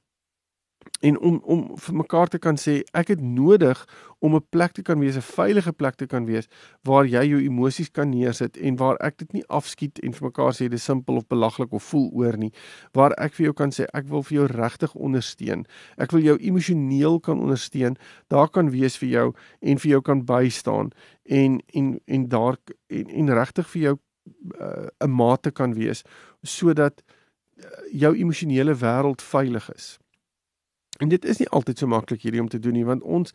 en 0.99 1.19
om 1.19 1.41
om 1.43 1.61
vir 1.77 1.95
mekaar 1.95 2.29
te 2.31 2.39
kan 2.39 2.57
sê 2.59 2.75
ek 2.95 3.11
het 3.13 3.21
nodig 3.21 3.81
om 4.19 4.35
'n 4.35 4.45
plek 4.49 4.71
te 4.71 4.81
kan 4.81 4.99
wees, 4.99 5.15
'n 5.15 5.21
veilige 5.21 5.73
plek 5.73 5.95
te 5.95 6.05
kan 6.05 6.25
wees 6.25 6.47
waar 6.83 7.05
jy 7.05 7.23
jou 7.23 7.41
emosies 7.41 7.91
kan 7.91 8.09
neersit 8.09 8.57
en 8.57 8.75
waar 8.75 8.95
ek 8.99 9.17
dit 9.17 9.33
nie 9.33 9.43
afskiet 9.47 9.99
en 9.99 10.13
vir 10.13 10.27
mekaar 10.27 10.53
sê 10.53 10.69
dis 10.69 10.83
simpel 10.83 11.15
of 11.15 11.27
belaglik 11.27 11.73
of 11.73 11.83
voel 11.83 12.09
oor 12.13 12.37
nie, 12.37 12.51
waar 12.93 13.11
ek 13.17 13.33
vir 13.33 13.45
jou 13.45 13.53
kan 13.53 13.71
sê 13.71 13.85
ek 13.93 14.07
wil 14.07 14.23
vir 14.23 14.37
jou 14.37 14.47
regtig 14.47 14.95
ondersteun. 14.95 15.65
Ek 15.97 16.11
wil 16.11 16.21
jou 16.21 16.37
emosioneel 16.37 17.19
kan 17.19 17.39
ondersteun. 17.39 17.97
Daar 18.27 18.49
kan 18.49 18.69
wees 18.69 18.97
vir 18.97 19.09
jou 19.09 19.33
en 19.61 19.77
vir 19.77 19.91
jou 19.91 20.01
kan 20.01 20.25
bystaan 20.25 20.91
en 21.23 21.61
en 21.73 21.99
en 22.05 22.27
daar 22.27 22.57
en, 22.87 23.09
en 23.09 23.29
regtig 23.29 23.69
vir 23.69 23.81
jou 23.81 23.97
uh, 24.59 24.87
'n 24.99 25.09
uh, 25.09 25.15
mate 25.15 25.51
kan 25.51 25.73
wees 25.73 26.03
sodat 26.41 27.03
uh, 27.57 27.65
jou 27.91 28.15
emosionele 28.15 28.75
wêreld 28.75 29.21
veilig 29.21 29.69
is. 29.75 29.99
En 30.97 31.09
dit 31.09 31.25
is 31.25 31.37
nie 31.37 31.49
altyd 31.49 31.77
so 31.77 31.87
maklik 31.87 32.21
hierdie 32.21 32.41
om 32.41 32.49
te 32.49 32.59
doen 32.59 32.73
nie 32.73 32.85
want 32.85 33.03
ons 33.03 33.33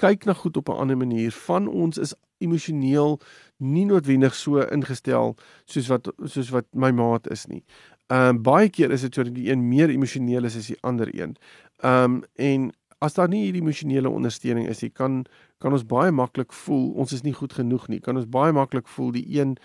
kyk 0.00 0.24
na 0.24 0.32
goed 0.32 0.56
op 0.56 0.68
'n 0.68 0.80
ander 0.84 0.96
manier. 0.96 1.30
Van 1.32 1.68
ons 1.68 1.98
is 1.98 2.14
emosioneel 2.38 3.20
nie 3.56 3.84
noodwendig 3.84 4.34
so 4.34 4.60
ingestel 4.60 5.36
soos 5.64 5.86
wat 5.86 6.12
soos 6.24 6.50
wat 6.50 6.66
my 6.72 6.90
maat 6.90 7.30
is 7.30 7.46
nie. 7.46 7.64
Ehm 8.06 8.28
um, 8.28 8.42
baie 8.42 8.68
keer 8.68 8.90
is 8.90 9.00
dit 9.00 9.14
sodat 9.14 9.34
die 9.34 9.50
een 9.50 9.68
meer 9.68 9.88
emosioneel 9.88 10.44
is 10.44 10.56
as 10.56 10.66
die 10.66 10.80
ander 10.80 11.08
een. 11.14 11.36
Ehm 11.76 12.04
um, 12.04 12.22
en 12.34 12.72
as 13.00 13.16
daar 13.16 13.30
nie 13.32 13.46
hierdie 13.46 13.62
emosionele 13.62 14.10
ondersteuning 14.12 14.68
is 14.68 14.82
nie, 14.84 14.90
kan 14.92 15.24
kan 15.60 15.74
ons 15.76 15.84
baie 15.88 16.12
maklik 16.12 16.52
voel 16.56 16.86
ons 17.00 17.12
is 17.12 17.22
nie 17.24 17.34
goed 17.36 17.52
genoeg 17.52 17.86
nie. 17.92 18.00
Kan 18.00 18.16
ons 18.16 18.28
baie 18.28 18.52
maklik 18.56 18.88
voel 18.88 19.10
die 19.16 19.24
een 19.38 19.56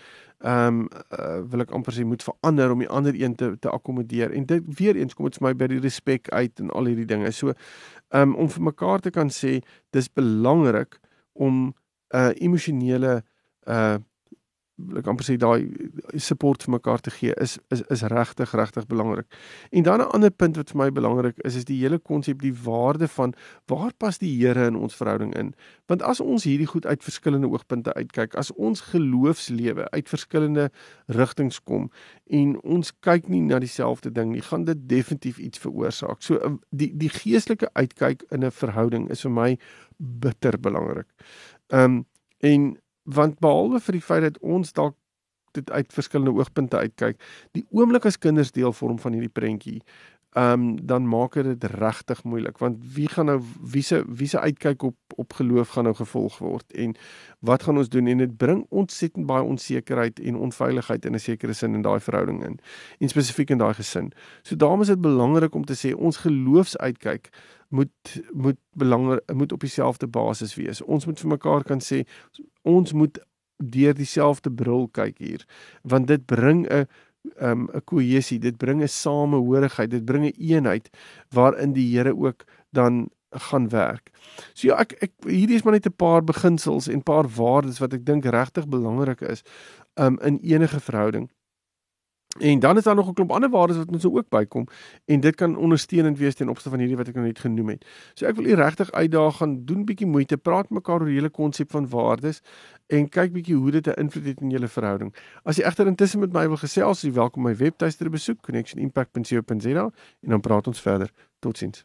ehm 0.44 0.80
um, 0.82 0.88
uh, 1.16 1.40
wil 1.48 1.64
ek 1.64 1.72
amper 1.76 1.96
sê 1.96 2.04
moet 2.04 2.24
verander 2.24 2.72
om 2.72 2.82
die 2.84 2.90
ander 2.92 3.16
een 3.16 3.36
te 3.36 3.54
te 3.60 3.72
akkommodeer. 3.72 4.32
En 4.36 4.44
dit 4.48 4.66
weer 4.80 4.96
eens 4.96 5.16
kom 5.16 5.28
dit 5.28 5.38
vir 5.40 5.48
my 5.48 5.54
by 5.56 5.70
die 5.72 5.80
respek 5.84 6.28
uit 6.32 6.60
en 6.60 6.72
al 6.72 6.92
hierdie 6.92 7.08
dinge. 7.08 7.32
So 7.32 7.52
ehm 7.52 8.32
um, 8.32 8.34
om 8.44 8.52
vir 8.52 8.68
mekaar 8.72 9.04
te 9.04 9.12
kan 9.12 9.32
sê 9.32 9.60
dis 9.96 10.12
belangrik 10.12 11.00
om 11.32 11.72
'n 11.72 11.74
uh, 12.16 12.32
emosionele 12.40 13.22
uh 13.68 13.96
ek 14.76 15.06
amper 15.08 15.24
sê 15.24 15.38
daai 15.40 15.64
support 16.20 16.64
vir 16.66 16.74
mekaar 16.74 17.00
te 17.00 17.10
gee 17.10 17.32
is 17.40 17.56
is 17.72 17.80
is 17.92 18.02
regtig 18.12 18.52
regtig 18.52 18.86
belangrik. 18.86 19.26
En 19.72 19.82
dan 19.82 20.00
'n 20.00 20.12
ander 20.12 20.30
punt 20.30 20.56
wat 20.56 20.70
vir 20.70 20.78
my 20.78 20.90
belangrik 20.90 21.38
is 21.44 21.56
is 21.56 21.64
die 21.64 21.80
hele 21.80 21.98
konsep 21.98 22.42
die 22.42 22.52
waarde 22.52 23.08
van 23.08 23.34
waar 23.66 23.92
pas 23.98 24.18
die 24.18 24.36
Here 24.36 24.66
in 24.66 24.76
ons 24.76 24.94
verhouding 24.94 25.34
in? 25.34 25.54
Want 25.86 26.02
as 26.02 26.20
ons 26.20 26.44
hierdie 26.44 26.66
goed 26.66 26.86
uit 26.86 27.02
verskillende 27.02 27.48
oogpunte 27.48 27.94
uitkyk, 27.94 28.34
as 28.34 28.52
ons 28.52 28.80
geloofslewe 28.80 29.90
uit 29.90 30.08
verskillende 30.08 30.70
rigtings 31.06 31.62
kom 31.62 31.90
en 32.26 32.60
ons 32.62 32.92
kyk 33.00 33.28
nie 33.28 33.40
na 33.40 33.58
dieselfde 33.58 34.12
ding 34.12 34.32
nie, 34.32 34.42
gaan 34.42 34.64
dit 34.64 34.88
definitief 34.88 35.38
iets 35.38 35.58
veroorsaak. 35.58 36.22
So 36.22 36.40
um, 36.44 36.60
die 36.70 36.92
die 36.96 37.08
geestelike 37.08 37.70
uitkyk 37.72 38.22
in 38.30 38.44
'n 38.44 38.50
verhouding 38.50 39.10
is 39.10 39.22
vir 39.22 39.30
my 39.30 39.58
bitter 39.96 40.58
belangrik. 40.58 41.08
Ehm 41.72 41.84
um, 41.84 42.06
en 42.40 42.76
want 43.06 43.40
behalwe 43.40 43.80
vir 43.80 43.98
die 43.98 44.04
feit 44.04 44.24
dat 44.26 44.38
ons 44.42 44.72
dalk 44.76 44.96
dit 45.56 45.70
uit 45.70 45.92
verskillende 45.92 46.34
oogpunte 46.36 46.76
uitkyk, 46.76 47.20
die 47.56 47.64
oomblik 47.72 48.04
as 48.08 48.18
kinders 48.20 48.52
deel 48.52 48.74
vorm 48.76 48.98
van 49.00 49.16
hierdie 49.16 49.32
prentjie, 49.32 49.78
ehm 50.36 50.52
um, 50.52 50.86
dan 50.86 51.08
maak 51.08 51.32
dit 51.32 51.64
regtig 51.64 52.24
moeilik 52.24 52.58
want 52.58 52.76
wie 52.94 53.08
gaan 53.08 53.24
nou 53.24 53.40
wie 53.72 53.82
se 53.82 54.04
wie 54.06 54.28
se 54.28 54.40
uitkyk 54.40 54.82
op 54.82 54.96
op 55.14 55.32
geloof 55.32 55.68
gaan 55.68 55.84
nou 55.84 55.94
gevolg 55.94 56.38
word 56.38 56.72
en 56.72 56.92
wat 57.38 57.62
gaan 57.62 57.76
ons 57.76 57.88
doen 57.88 58.06
en 58.06 58.18
dit 58.18 58.36
bring 58.36 58.66
ontsettend 58.68 59.26
baie 59.26 59.42
onsekerheid 59.42 60.20
en 60.20 60.36
onveiligheid 60.36 61.04
in 61.04 61.14
'n 61.14 61.18
sekere 61.18 61.52
sin 61.52 61.74
in 61.74 61.82
daai 61.82 62.00
verhouding 62.00 62.44
in 62.44 62.58
en 62.98 63.08
spesifiek 63.08 63.50
in 63.50 63.58
daai 63.58 63.74
gesin. 63.74 64.12
So 64.42 64.56
daarom 64.56 64.80
is 64.80 64.86
dit 64.86 65.00
belangrik 65.00 65.54
om 65.54 65.64
te 65.64 65.74
sê 65.74 65.94
ons 65.94 66.16
geloofsuitkyk 66.16 67.28
moet 67.68 68.22
moet 68.32 68.58
belangrik 68.70 69.34
moet 69.34 69.52
op 69.52 69.60
dieselfde 69.60 70.06
basis 70.06 70.54
wees. 70.54 70.82
Ons 70.82 71.06
moet 71.06 71.20
vir 71.20 71.28
mekaar 71.28 71.62
kan 71.62 71.80
sê 71.80 72.04
ons 72.62 72.92
moet 72.92 73.18
deur 73.56 73.94
dieselfde 73.94 74.50
bril 74.52 74.88
kyk 74.92 75.18
hier 75.18 75.44
want 75.82 76.06
dit 76.06 76.26
bring 76.26 76.66
'n 76.68 76.86
um, 77.40 77.68
'n 77.72 77.84
kohesie, 77.84 78.38
dit 78.38 78.56
bring 78.56 78.82
'n 78.82 78.88
samehorigheid, 78.88 79.90
dit 79.90 80.04
bring 80.04 80.24
'n 80.24 80.34
eenheid 80.38 80.88
waarin 81.30 81.72
die 81.72 81.96
Here 81.96 82.16
ook 82.16 82.44
dan 82.70 83.08
gaan 83.30 83.68
werk. 83.68 84.10
So 84.52 84.68
ja, 84.68 84.78
ek 84.78 84.92
ek 85.00 85.12
hierdie 85.26 85.56
is 85.56 85.62
maar 85.62 85.72
net 85.72 85.86
'n 85.86 85.96
paar 85.96 86.24
beginsels 86.24 86.88
en 86.88 87.02
paar 87.02 87.28
waardes 87.28 87.78
wat 87.78 87.92
ek 87.92 88.04
dink 88.06 88.24
regtig 88.24 88.68
belangrik 88.68 89.20
is 89.20 89.42
um, 89.94 90.18
in 90.22 90.38
enige 90.42 90.80
verhouding. 90.80 91.30
En 92.38 92.58
dan 92.58 92.76
is 92.76 92.84
daar 92.84 92.94
nog 92.94 93.08
'n 93.08 93.12
klomp 93.12 93.32
ander 93.32 93.50
waardes 93.50 93.76
wat 93.76 93.92
ons 93.92 94.02
so 94.02 94.16
ook 94.16 94.28
bykom 94.28 94.66
en 95.04 95.20
dit 95.20 95.34
kan 95.34 95.56
ondersteunend 95.56 96.18
wees 96.18 96.34
ten 96.34 96.48
opsigte 96.48 96.70
van 96.70 96.78
hierdie 96.78 96.96
wat 96.96 97.08
ek 97.08 97.14
nou 97.14 97.26
net 97.26 97.38
genoem 97.38 97.68
het. 97.68 97.86
So 98.14 98.26
ek 98.26 98.36
wil 98.36 98.44
u 98.44 98.54
regtig 98.54 98.92
uitdaag 98.92 99.36
gaan 99.36 99.64
doen 99.64 99.84
bietjie 99.84 100.06
moeite, 100.06 100.36
praat 100.36 100.70
mekaar 100.70 101.00
oor 101.00 101.06
die 101.06 101.14
hele 101.14 101.30
konsep 101.30 101.70
van 101.70 101.88
waardes 101.88 102.40
en 102.86 103.08
kyk 103.08 103.32
bietjie 103.32 103.54
hoe 103.54 103.70
dit 103.70 103.86
'n 103.86 104.00
invloed 104.00 104.26
het 104.26 104.40
in 104.40 104.50
julle 104.50 104.68
verhouding. 104.68 105.14
As 105.42 105.56
jy 105.56 105.64
egter 105.64 105.86
intussen 105.86 106.20
met 106.20 106.32
my 106.32 106.46
wil 106.46 106.56
gesels, 106.56 107.00
jy 107.00 107.12
welkom 107.12 107.42
my 107.42 107.56
webtuiste 107.56 108.04
te 108.04 108.10
besoek 108.10 108.40
connectionimpact.co.za 108.40 109.90
en 110.20 110.28
dan 110.28 110.40
praat 110.40 110.66
ons 110.66 110.80
verder. 110.80 111.10
Totsiens. 111.38 111.84